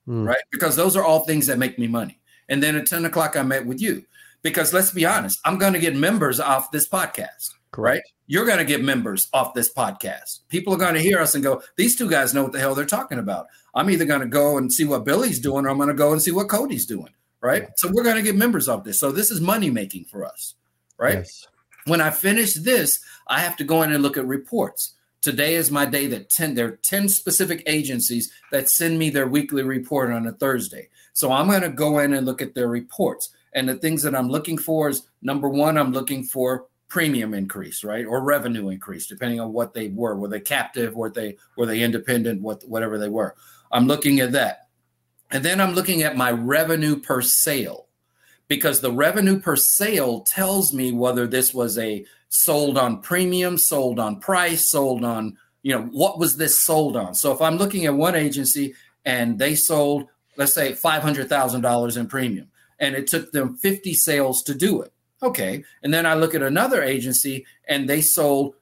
Mm. 0.08 0.26
right? 0.26 0.40
Because 0.50 0.74
those 0.74 0.96
are 0.96 1.04
all 1.04 1.20
things 1.20 1.46
that 1.46 1.58
make 1.58 1.78
me 1.78 1.86
money. 1.86 2.18
And 2.48 2.60
then 2.60 2.74
at 2.74 2.88
10 2.88 3.04
o'clock, 3.04 3.36
I 3.36 3.42
met 3.44 3.66
with 3.66 3.80
you. 3.80 4.04
Because 4.42 4.72
let's 4.72 4.90
be 4.90 5.06
honest, 5.06 5.38
I'm 5.44 5.58
going 5.58 5.74
to 5.74 5.78
get 5.78 5.94
members 5.94 6.40
off 6.40 6.72
this 6.72 6.88
podcast, 6.88 7.50
right? 7.76 8.02
You're 8.26 8.46
going 8.46 8.58
to 8.58 8.64
get 8.64 8.82
members 8.82 9.28
off 9.32 9.54
this 9.54 9.72
podcast. 9.72 10.40
People 10.48 10.72
are 10.72 10.78
going 10.78 10.94
to 10.94 11.00
hear 11.00 11.18
us 11.18 11.34
and 11.34 11.42
go, 11.42 11.62
these 11.76 11.96
two 11.96 12.08
guys 12.08 12.32
know 12.32 12.44
what 12.44 12.52
the 12.52 12.60
hell 12.60 12.74
they're 12.74 12.86
talking 12.86 13.18
about. 13.18 13.46
I'm 13.74 13.90
either 13.90 14.04
going 14.04 14.20
to 14.20 14.26
go 14.26 14.58
and 14.58 14.72
see 14.72 14.84
what 14.84 15.04
Billy's 15.04 15.40
doing 15.40 15.66
or 15.66 15.70
I'm 15.70 15.76
going 15.76 15.88
to 15.88 15.94
go 15.94 16.12
and 16.12 16.22
see 16.22 16.30
what 16.30 16.48
Cody's 16.48 16.86
doing, 16.86 17.12
right? 17.40 17.68
So 17.76 17.90
we're 17.92 18.04
going 18.04 18.16
to 18.16 18.22
get 18.22 18.36
members 18.36 18.68
off 18.68 18.84
this. 18.84 19.00
So 19.00 19.10
this 19.10 19.30
is 19.30 19.40
money 19.40 19.70
making 19.70 20.04
for 20.04 20.24
us, 20.24 20.54
right? 20.98 21.18
Yes. 21.18 21.46
when 21.86 22.00
I 22.00 22.10
finish 22.10 22.54
this, 22.54 22.98
I 23.26 23.40
have 23.40 23.56
to 23.56 23.64
go 23.64 23.82
in 23.82 23.92
and 23.92 24.02
look 24.02 24.16
at 24.16 24.26
reports. 24.26 24.94
Today 25.20 25.54
is 25.54 25.70
my 25.70 25.84
day 25.84 26.06
that 26.08 26.30
10 26.30 26.54
there 26.54 26.66
are 26.66 26.78
10 26.82 27.08
specific 27.08 27.62
agencies 27.66 28.32
that 28.50 28.68
send 28.68 28.98
me 28.98 29.10
their 29.10 29.28
weekly 29.28 29.62
report 29.62 30.10
on 30.12 30.26
a 30.26 30.32
Thursday. 30.32 30.88
So 31.12 31.32
I'm 31.32 31.48
going 31.48 31.62
to 31.62 31.68
go 31.68 31.98
in 31.98 32.14
and 32.14 32.26
look 32.26 32.42
at 32.42 32.54
their 32.54 32.68
reports. 32.68 33.30
And 33.52 33.68
the 33.68 33.76
things 33.76 34.02
that 34.02 34.16
I'm 34.16 34.28
looking 34.28 34.58
for 34.58 34.88
is 34.88 35.02
number 35.22 35.48
1 35.48 35.76
I'm 35.76 35.92
looking 35.92 36.24
for 36.24 36.66
premium 36.92 37.32
increase, 37.32 37.82
right? 37.82 38.04
Or 38.04 38.20
revenue 38.20 38.68
increase 38.68 39.06
depending 39.06 39.40
on 39.40 39.54
what 39.54 39.72
they 39.72 39.88
were. 39.88 40.14
Were 40.14 40.28
they 40.28 40.40
captive, 40.40 40.94
were 40.94 41.08
they 41.08 41.38
were 41.56 41.64
they 41.64 41.80
independent, 41.80 42.42
what 42.42 42.62
whatever 42.68 42.98
they 42.98 43.08
were. 43.08 43.34
I'm 43.72 43.86
looking 43.86 44.20
at 44.20 44.32
that. 44.32 44.68
And 45.30 45.42
then 45.42 45.58
I'm 45.58 45.72
looking 45.72 46.02
at 46.02 46.18
my 46.18 46.30
revenue 46.30 47.00
per 47.00 47.22
sale 47.22 47.86
because 48.46 48.82
the 48.82 48.92
revenue 48.92 49.40
per 49.40 49.56
sale 49.56 50.20
tells 50.20 50.74
me 50.74 50.92
whether 50.92 51.26
this 51.26 51.54
was 51.54 51.78
a 51.78 52.04
sold 52.28 52.76
on 52.76 53.00
premium, 53.00 53.56
sold 53.56 53.98
on 53.98 54.20
price, 54.20 54.70
sold 54.70 55.02
on, 55.02 55.38
you 55.62 55.74
know, 55.74 55.84
what 55.92 56.18
was 56.18 56.36
this 56.36 56.62
sold 56.62 56.98
on? 56.98 57.14
So 57.14 57.32
if 57.32 57.40
I'm 57.40 57.56
looking 57.56 57.86
at 57.86 57.94
one 57.94 58.14
agency 58.14 58.74
and 59.06 59.38
they 59.38 59.54
sold, 59.54 60.08
let's 60.36 60.52
say 60.52 60.72
$500,000 60.72 61.96
in 61.96 62.06
premium 62.06 62.48
and 62.78 62.94
it 62.94 63.06
took 63.06 63.32
them 63.32 63.56
50 63.56 63.94
sales 63.94 64.42
to 64.42 64.54
do 64.54 64.82
it. 64.82 64.92
Okay. 65.22 65.64
And 65.82 65.94
then 65.94 66.06
I 66.06 66.14
look 66.14 66.34
at 66.34 66.42
another 66.42 66.82
agency 66.82 67.46
and 67.68 67.88
they 67.88 68.00
sold 68.00 68.54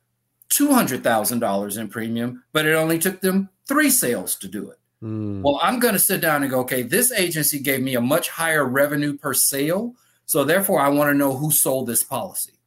$200,000 0.53 1.79
in 1.79 1.88
premium, 1.88 2.44
but 2.53 2.66
it 2.66 2.75
only 2.75 2.99
took 2.99 3.20
them 3.20 3.49
three 3.66 3.90
sales 3.90 4.37
to 4.37 4.49
do 4.49 4.70
it. 4.70 4.79
Mm. 5.03 5.42
Well, 5.42 5.59
I'm 5.62 5.79
going 5.79 5.94
to 5.94 6.01
sit 6.01 6.20
down 6.20 6.42
and 6.42 6.51
go, 6.51 6.61
okay, 6.61 6.83
this 6.83 7.12
agency 7.12 7.59
gave 7.61 7.81
me 7.81 7.94
a 7.94 8.01
much 8.01 8.29
higher 8.29 8.64
revenue 8.64 9.16
per 9.16 9.33
sale. 9.33 9.94
So 10.27 10.44
therefore, 10.44 10.81
I 10.81 10.88
want 10.88 11.11
to 11.11 11.16
know 11.16 11.37
who 11.37 11.51
sold 11.51 11.87
this 11.87 12.05
policy. 12.05 12.60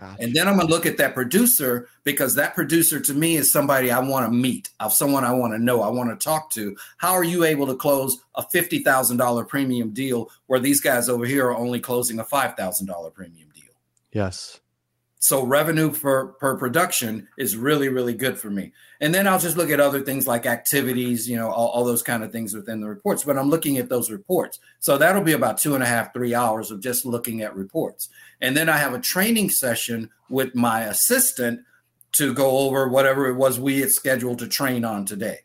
Gosh. 0.00 0.16
And 0.18 0.34
then 0.34 0.48
I'm 0.48 0.56
going 0.56 0.66
to 0.66 0.72
look 0.72 0.86
at 0.86 0.96
that 0.96 1.14
producer 1.14 1.88
because 2.04 2.34
that 2.36 2.54
producer 2.54 3.00
to 3.00 3.12
me 3.12 3.36
is 3.36 3.52
somebody 3.52 3.90
I 3.90 3.98
want 3.98 4.26
to 4.26 4.32
meet, 4.32 4.70
of 4.80 4.94
someone 4.94 5.24
I 5.24 5.32
want 5.32 5.52
to 5.52 5.58
know, 5.58 5.82
I 5.82 5.88
want 5.88 6.08
to 6.08 6.24
talk 6.24 6.50
to. 6.52 6.74
How 6.96 7.12
are 7.12 7.24
you 7.24 7.44
able 7.44 7.66
to 7.66 7.74
close 7.74 8.18
a 8.34 8.42
$50,000 8.42 9.46
premium 9.46 9.90
deal 9.90 10.30
where 10.46 10.58
these 10.58 10.80
guys 10.80 11.10
over 11.10 11.26
here 11.26 11.48
are 11.48 11.56
only 11.56 11.80
closing 11.80 12.18
a 12.18 12.24
$5,000 12.24 13.12
premium 13.12 13.50
deal? 13.54 13.64
yes. 14.12 14.60
So 15.22 15.44
revenue 15.44 15.92
per 15.92 16.28
per 16.28 16.56
production 16.56 17.28
is 17.38 17.56
really 17.56 17.88
really 17.88 18.14
good 18.14 18.38
for 18.38 18.50
me. 18.50 18.72
And 19.00 19.14
then 19.14 19.28
I'll 19.28 19.38
just 19.38 19.56
look 19.56 19.70
at 19.70 19.78
other 19.78 20.00
things 20.00 20.26
like 20.26 20.46
activities, 20.46 21.28
you 21.28 21.36
know, 21.36 21.50
all, 21.50 21.68
all 21.68 21.84
those 21.84 22.02
kind 22.02 22.24
of 22.24 22.32
things 22.32 22.54
within 22.54 22.80
the 22.80 22.88
reports. 22.88 23.24
But 23.24 23.36
I'm 23.36 23.50
looking 23.50 23.76
at 23.76 23.90
those 23.90 24.10
reports. 24.10 24.58
So 24.78 24.96
that'll 24.96 25.22
be 25.22 25.32
about 25.32 25.58
two 25.58 25.74
and 25.74 25.82
a 25.82 25.86
half, 25.86 26.14
three 26.14 26.34
hours 26.34 26.70
of 26.70 26.80
just 26.80 27.04
looking 27.04 27.42
at 27.42 27.54
reports. 27.54 28.08
And 28.40 28.56
then 28.56 28.70
I 28.70 28.78
have 28.78 28.94
a 28.94 28.98
training 28.98 29.50
session 29.50 30.08
with 30.30 30.54
my 30.54 30.84
assistant 30.84 31.60
to 32.12 32.32
go 32.34 32.58
over 32.58 32.88
whatever 32.88 33.28
it 33.28 33.34
was 33.34 33.60
we 33.60 33.80
had 33.80 33.90
scheduled 33.90 34.38
to 34.38 34.48
train 34.48 34.84
on 34.84 35.04
today. 35.04 35.40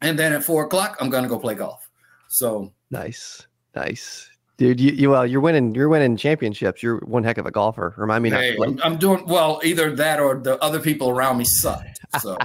And 0.00 0.18
then 0.18 0.32
at 0.32 0.44
four 0.44 0.64
o'clock, 0.64 0.96
I'm 1.00 1.10
going 1.10 1.24
to 1.24 1.28
go 1.28 1.38
play 1.38 1.54
golf. 1.54 1.88
So 2.28 2.72
Nice. 2.90 3.46
Nice. 3.74 4.28
Dude, 4.62 4.80
you, 4.80 4.92
you 4.92 5.10
well, 5.10 5.26
you're 5.26 5.40
winning 5.40 5.74
you're 5.74 5.88
winning 5.88 6.16
championships. 6.16 6.84
You're 6.84 6.98
one 6.98 7.24
heck 7.24 7.36
of 7.36 7.46
a 7.46 7.50
golfer. 7.50 7.94
Remind 7.96 8.22
me 8.22 8.30
not 8.30 8.42
hey. 8.42 8.56
I'm, 8.62 8.78
I'm 8.84 8.96
doing 8.96 9.26
well. 9.26 9.60
Either 9.64 9.92
that 9.96 10.20
or 10.20 10.38
the 10.38 10.56
other 10.62 10.78
people 10.78 11.10
around 11.10 11.38
me 11.38 11.44
sucked. 11.44 11.98
So. 12.20 12.36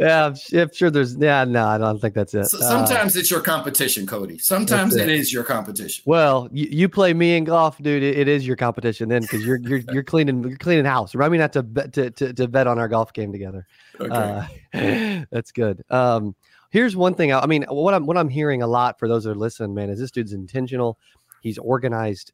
Yeah, 0.00 0.26
I'm, 0.26 0.34
I'm 0.58 0.70
sure 0.72 0.90
there's 0.90 1.14
yeah, 1.16 1.44
no, 1.44 1.66
I 1.66 1.78
don't 1.78 2.00
think 2.00 2.14
that's 2.14 2.34
it. 2.34 2.46
So 2.46 2.58
Uh, 2.58 2.62
sometimes 2.62 3.16
it's 3.16 3.30
your 3.30 3.40
competition, 3.40 4.06
Cody. 4.06 4.38
Sometimes 4.38 4.96
it 4.96 5.08
it. 5.08 5.14
is 5.14 5.32
your 5.32 5.44
competition. 5.44 6.02
well, 6.06 6.48
you, 6.52 6.66
you 6.70 6.88
play 6.88 7.14
me 7.14 7.36
in 7.36 7.44
golf, 7.44 7.78
dude. 7.78 8.02
It, 8.02 8.18
it 8.18 8.28
is 8.28 8.46
your 8.46 8.56
competition 8.56 9.08
then 9.08 9.22
because 9.22 9.46
you're 9.46 9.58
you're 9.58 9.82
you're 9.92 10.02
cleaning 10.02 10.42
you're 10.42 10.58
cleaning 10.58 10.84
house. 10.84 11.14
Remind 11.14 11.32
me 11.32 11.38
not 11.38 11.52
to 11.52 11.62
bet 11.62 11.92
to, 11.94 12.10
to, 12.10 12.32
to 12.32 12.48
bet 12.48 12.66
on 12.66 12.78
our 12.78 12.88
golf 12.88 13.12
game 13.12 13.32
together. 13.32 13.66
Uh, 13.98 14.46
that's 15.32 15.50
good. 15.50 15.82
Um, 15.90 16.36
here's 16.70 16.96
one 16.96 17.14
thing. 17.14 17.32
I, 17.32 17.46
mean, 17.46 17.64
what 17.68 17.94
I'm 17.94 18.06
what 18.06 18.16
I'm 18.16 18.28
hearing 18.28 18.62
a 18.62 18.66
lot 18.66 18.98
for 18.98 19.08
those 19.08 19.24
that 19.24 19.30
are 19.30 19.34
listening, 19.34 19.74
man, 19.74 19.90
is 19.90 19.98
this 19.98 20.10
dude's 20.10 20.32
intentional. 20.32 20.98
He's 21.42 21.58
organized. 21.58 22.32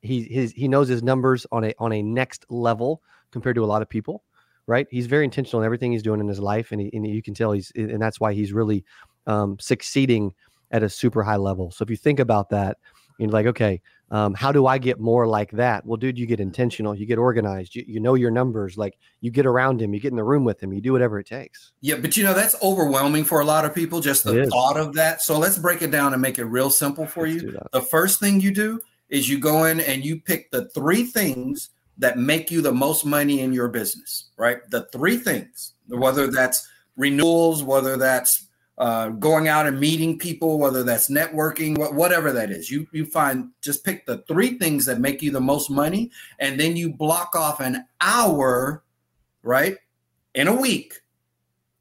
He 0.00 0.22
his 0.22 0.52
he 0.52 0.68
knows 0.68 0.88
his 0.88 1.02
numbers 1.02 1.46
on 1.50 1.64
a 1.64 1.74
on 1.78 1.92
a 1.92 2.02
next 2.02 2.46
level 2.48 3.02
compared 3.30 3.56
to 3.56 3.64
a 3.64 3.66
lot 3.66 3.82
of 3.82 3.88
people. 3.88 4.24
Right? 4.66 4.86
He's 4.90 5.06
very 5.06 5.24
intentional 5.24 5.62
in 5.62 5.64
everything 5.64 5.92
he's 5.92 6.02
doing 6.02 6.20
in 6.20 6.28
his 6.28 6.40
life, 6.40 6.72
and, 6.72 6.80
he, 6.80 6.90
and 6.92 7.06
you 7.06 7.22
can 7.22 7.32
tell 7.32 7.52
he's 7.52 7.72
and 7.74 8.00
that's 8.00 8.20
why 8.20 8.34
he's 8.34 8.52
really 8.52 8.84
um, 9.26 9.58
succeeding 9.58 10.34
at 10.70 10.82
a 10.82 10.90
super 10.90 11.22
high 11.22 11.36
level. 11.36 11.70
So 11.70 11.82
if 11.82 11.90
you 11.90 11.96
think 11.96 12.20
about 12.20 12.50
that, 12.50 12.76
You're 13.18 13.30
like, 13.30 13.46
okay, 13.46 13.80
um, 14.10 14.32
how 14.32 14.52
do 14.52 14.66
I 14.66 14.78
get 14.78 14.98
more 14.98 15.26
like 15.26 15.50
that? 15.52 15.84
Well, 15.84 15.96
dude, 15.96 16.18
you 16.18 16.24
get 16.24 16.40
intentional, 16.40 16.94
you 16.94 17.04
get 17.04 17.18
organized, 17.18 17.74
you, 17.74 17.84
you 17.86 18.00
know 18.00 18.14
your 18.14 18.30
numbers, 18.30 18.78
like 18.78 18.96
you 19.20 19.30
get 19.30 19.44
around 19.44 19.82
him, 19.82 19.92
you 19.92 20.00
get 20.00 20.12
in 20.12 20.16
the 20.16 20.24
room 20.24 20.44
with 20.44 20.62
him, 20.62 20.72
you 20.72 20.80
do 20.80 20.92
whatever 20.92 21.18
it 21.18 21.26
takes. 21.26 21.72
Yeah, 21.80 21.96
but 21.96 22.16
you 22.16 22.24
know, 22.24 22.32
that's 22.32 22.56
overwhelming 22.62 23.24
for 23.24 23.40
a 23.40 23.44
lot 23.44 23.64
of 23.64 23.74
people, 23.74 24.00
just 24.00 24.24
the 24.24 24.46
thought 24.46 24.78
of 24.78 24.94
that. 24.94 25.20
So 25.20 25.38
let's 25.38 25.58
break 25.58 25.82
it 25.82 25.90
down 25.90 26.14
and 26.14 26.22
make 26.22 26.38
it 26.38 26.44
real 26.44 26.70
simple 26.70 27.06
for 27.06 27.26
let's 27.26 27.42
you. 27.42 27.58
The 27.72 27.82
first 27.82 28.20
thing 28.20 28.40
you 28.40 28.52
do 28.52 28.80
is 29.10 29.28
you 29.28 29.38
go 29.38 29.64
in 29.64 29.80
and 29.80 30.04
you 30.04 30.20
pick 30.20 30.50
the 30.50 30.68
three 30.70 31.04
things 31.04 31.70
that 31.98 32.16
make 32.16 32.50
you 32.50 32.62
the 32.62 32.72
most 32.72 33.04
money 33.04 33.40
in 33.40 33.52
your 33.52 33.68
business, 33.68 34.30
right? 34.36 34.58
The 34.70 34.84
three 34.86 35.16
things, 35.16 35.72
whether 35.88 36.28
that's 36.28 36.66
renewals, 36.96 37.62
whether 37.62 37.96
that's 37.96 38.46
uh, 38.78 39.08
going 39.08 39.48
out 39.48 39.66
and 39.66 39.80
meeting 39.80 40.18
people, 40.18 40.58
whether 40.58 40.84
that's 40.84 41.10
networking, 41.10 41.76
whatever 41.94 42.32
that 42.32 42.50
is. 42.50 42.70
You 42.70 42.86
you 42.92 43.04
find 43.04 43.50
just 43.60 43.84
pick 43.84 44.06
the 44.06 44.18
three 44.28 44.56
things 44.56 44.86
that 44.86 45.00
make 45.00 45.20
you 45.20 45.30
the 45.30 45.40
most 45.40 45.68
money, 45.68 46.10
and 46.38 46.58
then 46.58 46.76
you 46.76 46.92
block 46.92 47.34
off 47.34 47.60
an 47.60 47.84
hour, 48.00 48.84
right, 49.42 49.76
in 50.34 50.46
a 50.46 50.54
week 50.54 51.00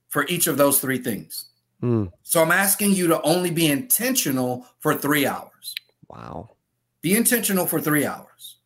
for 0.10 0.25
each 0.27 0.47
of 0.47 0.57
those 0.57 0.79
three 0.79 0.97
things. 0.97 1.45
Mm. 1.83 2.12
So 2.23 2.41
I'm 2.41 2.51
asking 2.51 2.93
you 2.93 3.07
to 3.07 3.21
only 3.21 3.51
be 3.51 3.67
intentional 3.67 4.65
for 4.79 4.95
three 4.95 5.27
hours. 5.27 5.75
Wow. 6.10 6.55
Be 7.01 7.15
intentional 7.15 7.67
for 7.67 7.79
three 7.79 8.05
hours. 8.05 8.57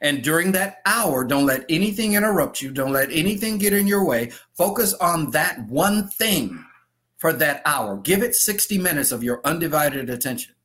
And 0.00 0.22
during 0.22 0.52
that 0.52 0.78
hour, 0.86 1.24
don't 1.24 1.46
let 1.46 1.64
anything 1.68 2.14
interrupt 2.14 2.60
you. 2.60 2.70
Don't 2.70 2.92
let 2.92 3.10
anything 3.10 3.58
get 3.58 3.72
in 3.72 3.86
your 3.86 4.04
way. 4.04 4.30
Focus 4.54 4.94
on 4.94 5.30
that 5.30 5.66
one 5.68 6.08
thing 6.08 6.64
for 7.22 7.32
that 7.32 7.62
hour. 7.64 7.98
Give 7.98 8.20
it 8.20 8.34
60 8.34 8.78
minutes 8.78 9.12
of 9.12 9.22
your 9.22 9.40
undivided 9.44 10.10
attention 10.10 10.56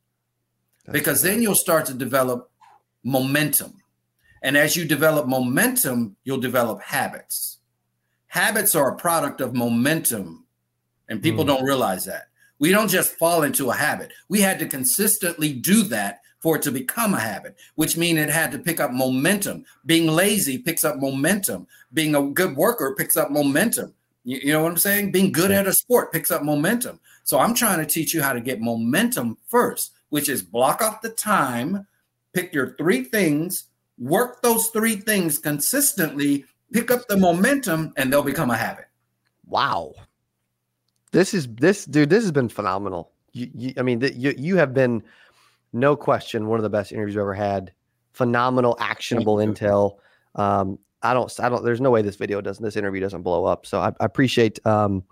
because 0.90 1.22
then 1.22 1.40
you'll 1.40 1.54
start 1.54 1.86
to 1.86 1.94
develop 1.94 2.50
momentum. 3.04 3.74
And 4.42 4.56
as 4.56 4.74
you 4.74 4.84
develop 4.84 5.28
momentum, 5.28 6.16
you'll 6.24 6.40
develop 6.40 6.82
habits. 6.82 7.58
Habits 8.26 8.74
are 8.74 8.90
a 8.90 8.96
product 8.96 9.40
of 9.40 9.54
momentum, 9.54 10.46
and 11.08 11.22
people 11.22 11.44
mm. 11.44 11.46
don't 11.46 11.62
realize 11.62 12.04
that. 12.06 12.24
We 12.58 12.72
don't 12.72 12.90
just 12.90 13.12
fall 13.12 13.44
into 13.44 13.70
a 13.70 13.74
habit. 13.74 14.12
We 14.28 14.40
had 14.40 14.58
to 14.58 14.66
consistently 14.66 15.52
do 15.52 15.84
that 15.84 16.22
for 16.40 16.56
it 16.56 16.62
to 16.62 16.72
become 16.72 17.14
a 17.14 17.20
habit, 17.20 17.54
which 17.76 17.96
means 17.96 18.18
it 18.18 18.30
had 18.30 18.50
to 18.50 18.58
pick 18.58 18.80
up 18.80 18.90
momentum. 18.90 19.64
Being 19.86 20.08
lazy 20.08 20.58
picks 20.58 20.84
up 20.84 20.96
momentum. 20.96 21.68
Being 21.92 22.16
a 22.16 22.22
good 22.22 22.56
worker 22.56 22.96
picks 22.98 23.16
up 23.16 23.30
momentum. 23.30 23.94
You, 24.28 24.40
you 24.42 24.52
know 24.52 24.62
what 24.62 24.72
I'm 24.72 24.76
saying? 24.76 25.10
Being 25.10 25.32
good 25.32 25.50
at 25.50 25.66
a 25.66 25.72
sport 25.72 26.12
picks 26.12 26.30
up 26.30 26.42
momentum. 26.42 27.00
So 27.24 27.38
I'm 27.38 27.54
trying 27.54 27.78
to 27.78 27.86
teach 27.86 28.12
you 28.12 28.20
how 28.20 28.34
to 28.34 28.42
get 28.42 28.60
momentum 28.60 29.38
first, 29.48 29.92
which 30.10 30.28
is 30.28 30.42
block 30.42 30.82
off 30.82 31.00
the 31.00 31.08
time, 31.08 31.86
pick 32.34 32.52
your 32.52 32.76
three 32.76 33.04
things, 33.04 33.64
work 33.98 34.42
those 34.42 34.68
three 34.68 34.96
things 34.96 35.38
consistently, 35.38 36.44
pick 36.74 36.90
up 36.90 37.08
the 37.08 37.16
momentum, 37.16 37.94
and 37.96 38.12
they'll 38.12 38.22
become 38.22 38.50
a 38.50 38.56
habit. 38.56 38.84
Wow. 39.46 39.94
This 41.10 41.32
is 41.32 41.48
this 41.48 41.86
dude. 41.86 42.10
This 42.10 42.22
has 42.22 42.32
been 42.32 42.50
phenomenal. 42.50 43.12
You, 43.32 43.50
you, 43.54 43.72
I 43.78 43.82
mean, 43.82 44.02
you 44.14 44.34
you 44.36 44.56
have 44.56 44.74
been 44.74 45.02
no 45.72 45.96
question 45.96 46.48
one 46.48 46.58
of 46.58 46.64
the 46.64 46.70
best 46.70 46.92
interviews 46.92 47.16
I've 47.16 47.22
ever 47.22 47.32
had. 47.32 47.72
Phenomenal, 48.12 48.76
actionable 48.78 49.36
intel. 49.36 49.96
Um, 50.34 50.78
I 51.02 51.14
don't, 51.14 51.32
I 51.40 51.48
don't, 51.48 51.64
there's 51.64 51.80
no 51.80 51.90
way 51.90 52.02
this 52.02 52.16
video 52.16 52.40
doesn't, 52.40 52.64
this 52.64 52.76
interview 52.76 53.00
doesn't 53.00 53.22
blow 53.22 53.44
up. 53.44 53.66
So 53.66 53.80
I, 53.80 53.88
I 54.00 54.04
appreciate 54.04 54.64
um, 54.66 55.04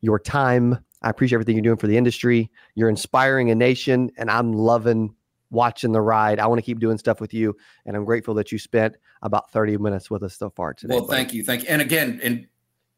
your 0.00 0.18
time. 0.18 0.78
I 1.02 1.10
appreciate 1.10 1.36
everything 1.36 1.56
you're 1.56 1.62
doing 1.62 1.76
for 1.76 1.86
the 1.86 1.96
industry. 1.96 2.50
You're 2.74 2.88
inspiring 2.88 3.50
a 3.50 3.54
nation, 3.54 4.10
and 4.16 4.30
I'm 4.30 4.52
loving 4.52 5.14
watching 5.50 5.92
the 5.92 6.00
ride. 6.00 6.38
I 6.40 6.46
want 6.46 6.58
to 6.58 6.62
keep 6.62 6.80
doing 6.80 6.98
stuff 6.98 7.20
with 7.20 7.32
you, 7.32 7.56
and 7.84 7.96
I'm 7.96 8.04
grateful 8.04 8.34
that 8.34 8.50
you 8.52 8.58
spent 8.58 8.96
about 9.22 9.50
30 9.52 9.78
minutes 9.78 10.10
with 10.10 10.22
us 10.22 10.36
so 10.36 10.50
far 10.50 10.74
today. 10.74 10.94
Well, 10.94 11.06
buddy. 11.06 11.16
thank 11.16 11.34
you, 11.34 11.44
thank 11.44 11.62
you. 11.62 11.68
And 11.68 11.82
again, 11.82 12.20
and 12.22 12.46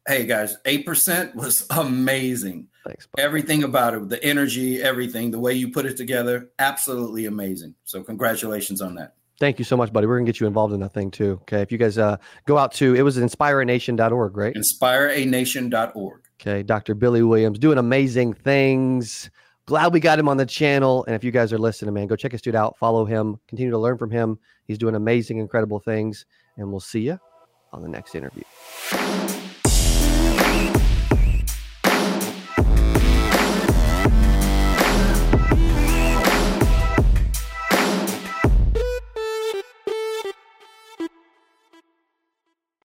hey 0.07 0.25
guys, 0.25 0.57
eight 0.65 0.85
percent 0.85 1.35
was 1.35 1.67
amazing. 1.69 2.67
Thanks. 2.85 3.07
Buddy. 3.07 3.23
Everything 3.23 3.63
about 3.63 3.93
it, 3.93 4.09
the 4.09 4.23
energy, 4.23 4.81
everything, 4.81 5.31
the 5.31 5.39
way 5.39 5.53
you 5.53 5.71
put 5.71 5.85
it 5.85 5.97
together, 5.97 6.49
absolutely 6.59 7.25
amazing. 7.25 7.75
So 7.85 8.03
congratulations 8.03 8.81
on 8.81 8.95
that. 8.95 9.15
Thank 9.39 9.57
you 9.57 9.65
so 9.65 9.77
much, 9.77 9.93
buddy. 9.93 10.05
We're 10.05 10.17
gonna 10.17 10.25
get 10.25 10.39
you 10.39 10.47
involved 10.47 10.73
in 10.73 10.81
that 10.81 10.93
thing 10.93 11.11
too. 11.11 11.39
Okay. 11.43 11.61
If 11.61 11.71
you 11.71 11.77
guys 11.77 11.97
uh, 11.97 12.17
go 12.45 12.57
out 12.57 12.73
to 12.73 12.95
it 12.95 13.03
was 13.03 13.17
inspireanation.org, 13.17 14.35
right? 14.35 14.53
Inspireanation.org. 14.53 16.21
Okay. 16.41 16.63
Dr. 16.63 16.93
Billy 16.93 17.23
Williams 17.23 17.57
doing 17.57 17.77
amazing 17.77 18.33
things. 18.33 19.29
Glad 19.65 19.93
we 19.93 19.99
got 19.99 20.17
him 20.17 20.27
on 20.27 20.37
the 20.37 20.45
channel. 20.45 21.05
And 21.05 21.15
if 21.15 21.23
you 21.23 21.31
guys 21.31 21.53
are 21.53 21.59
listening, 21.59 21.93
man, 21.93 22.07
go 22.07 22.15
check 22.15 22.31
his 22.31 22.41
dude 22.41 22.55
out. 22.55 22.77
Follow 22.77 23.05
him. 23.05 23.39
Continue 23.47 23.71
to 23.71 23.77
learn 23.77 23.97
from 23.97 24.09
him. 24.09 24.39
He's 24.65 24.79
doing 24.79 24.95
amazing, 24.95 25.37
incredible 25.37 25.79
things. 25.79 26.25
And 26.57 26.71
we'll 26.71 26.79
see 26.79 27.01
you 27.01 27.19
on 27.71 27.83
the 27.83 27.89
next 27.89 28.15
interview. 28.15 28.43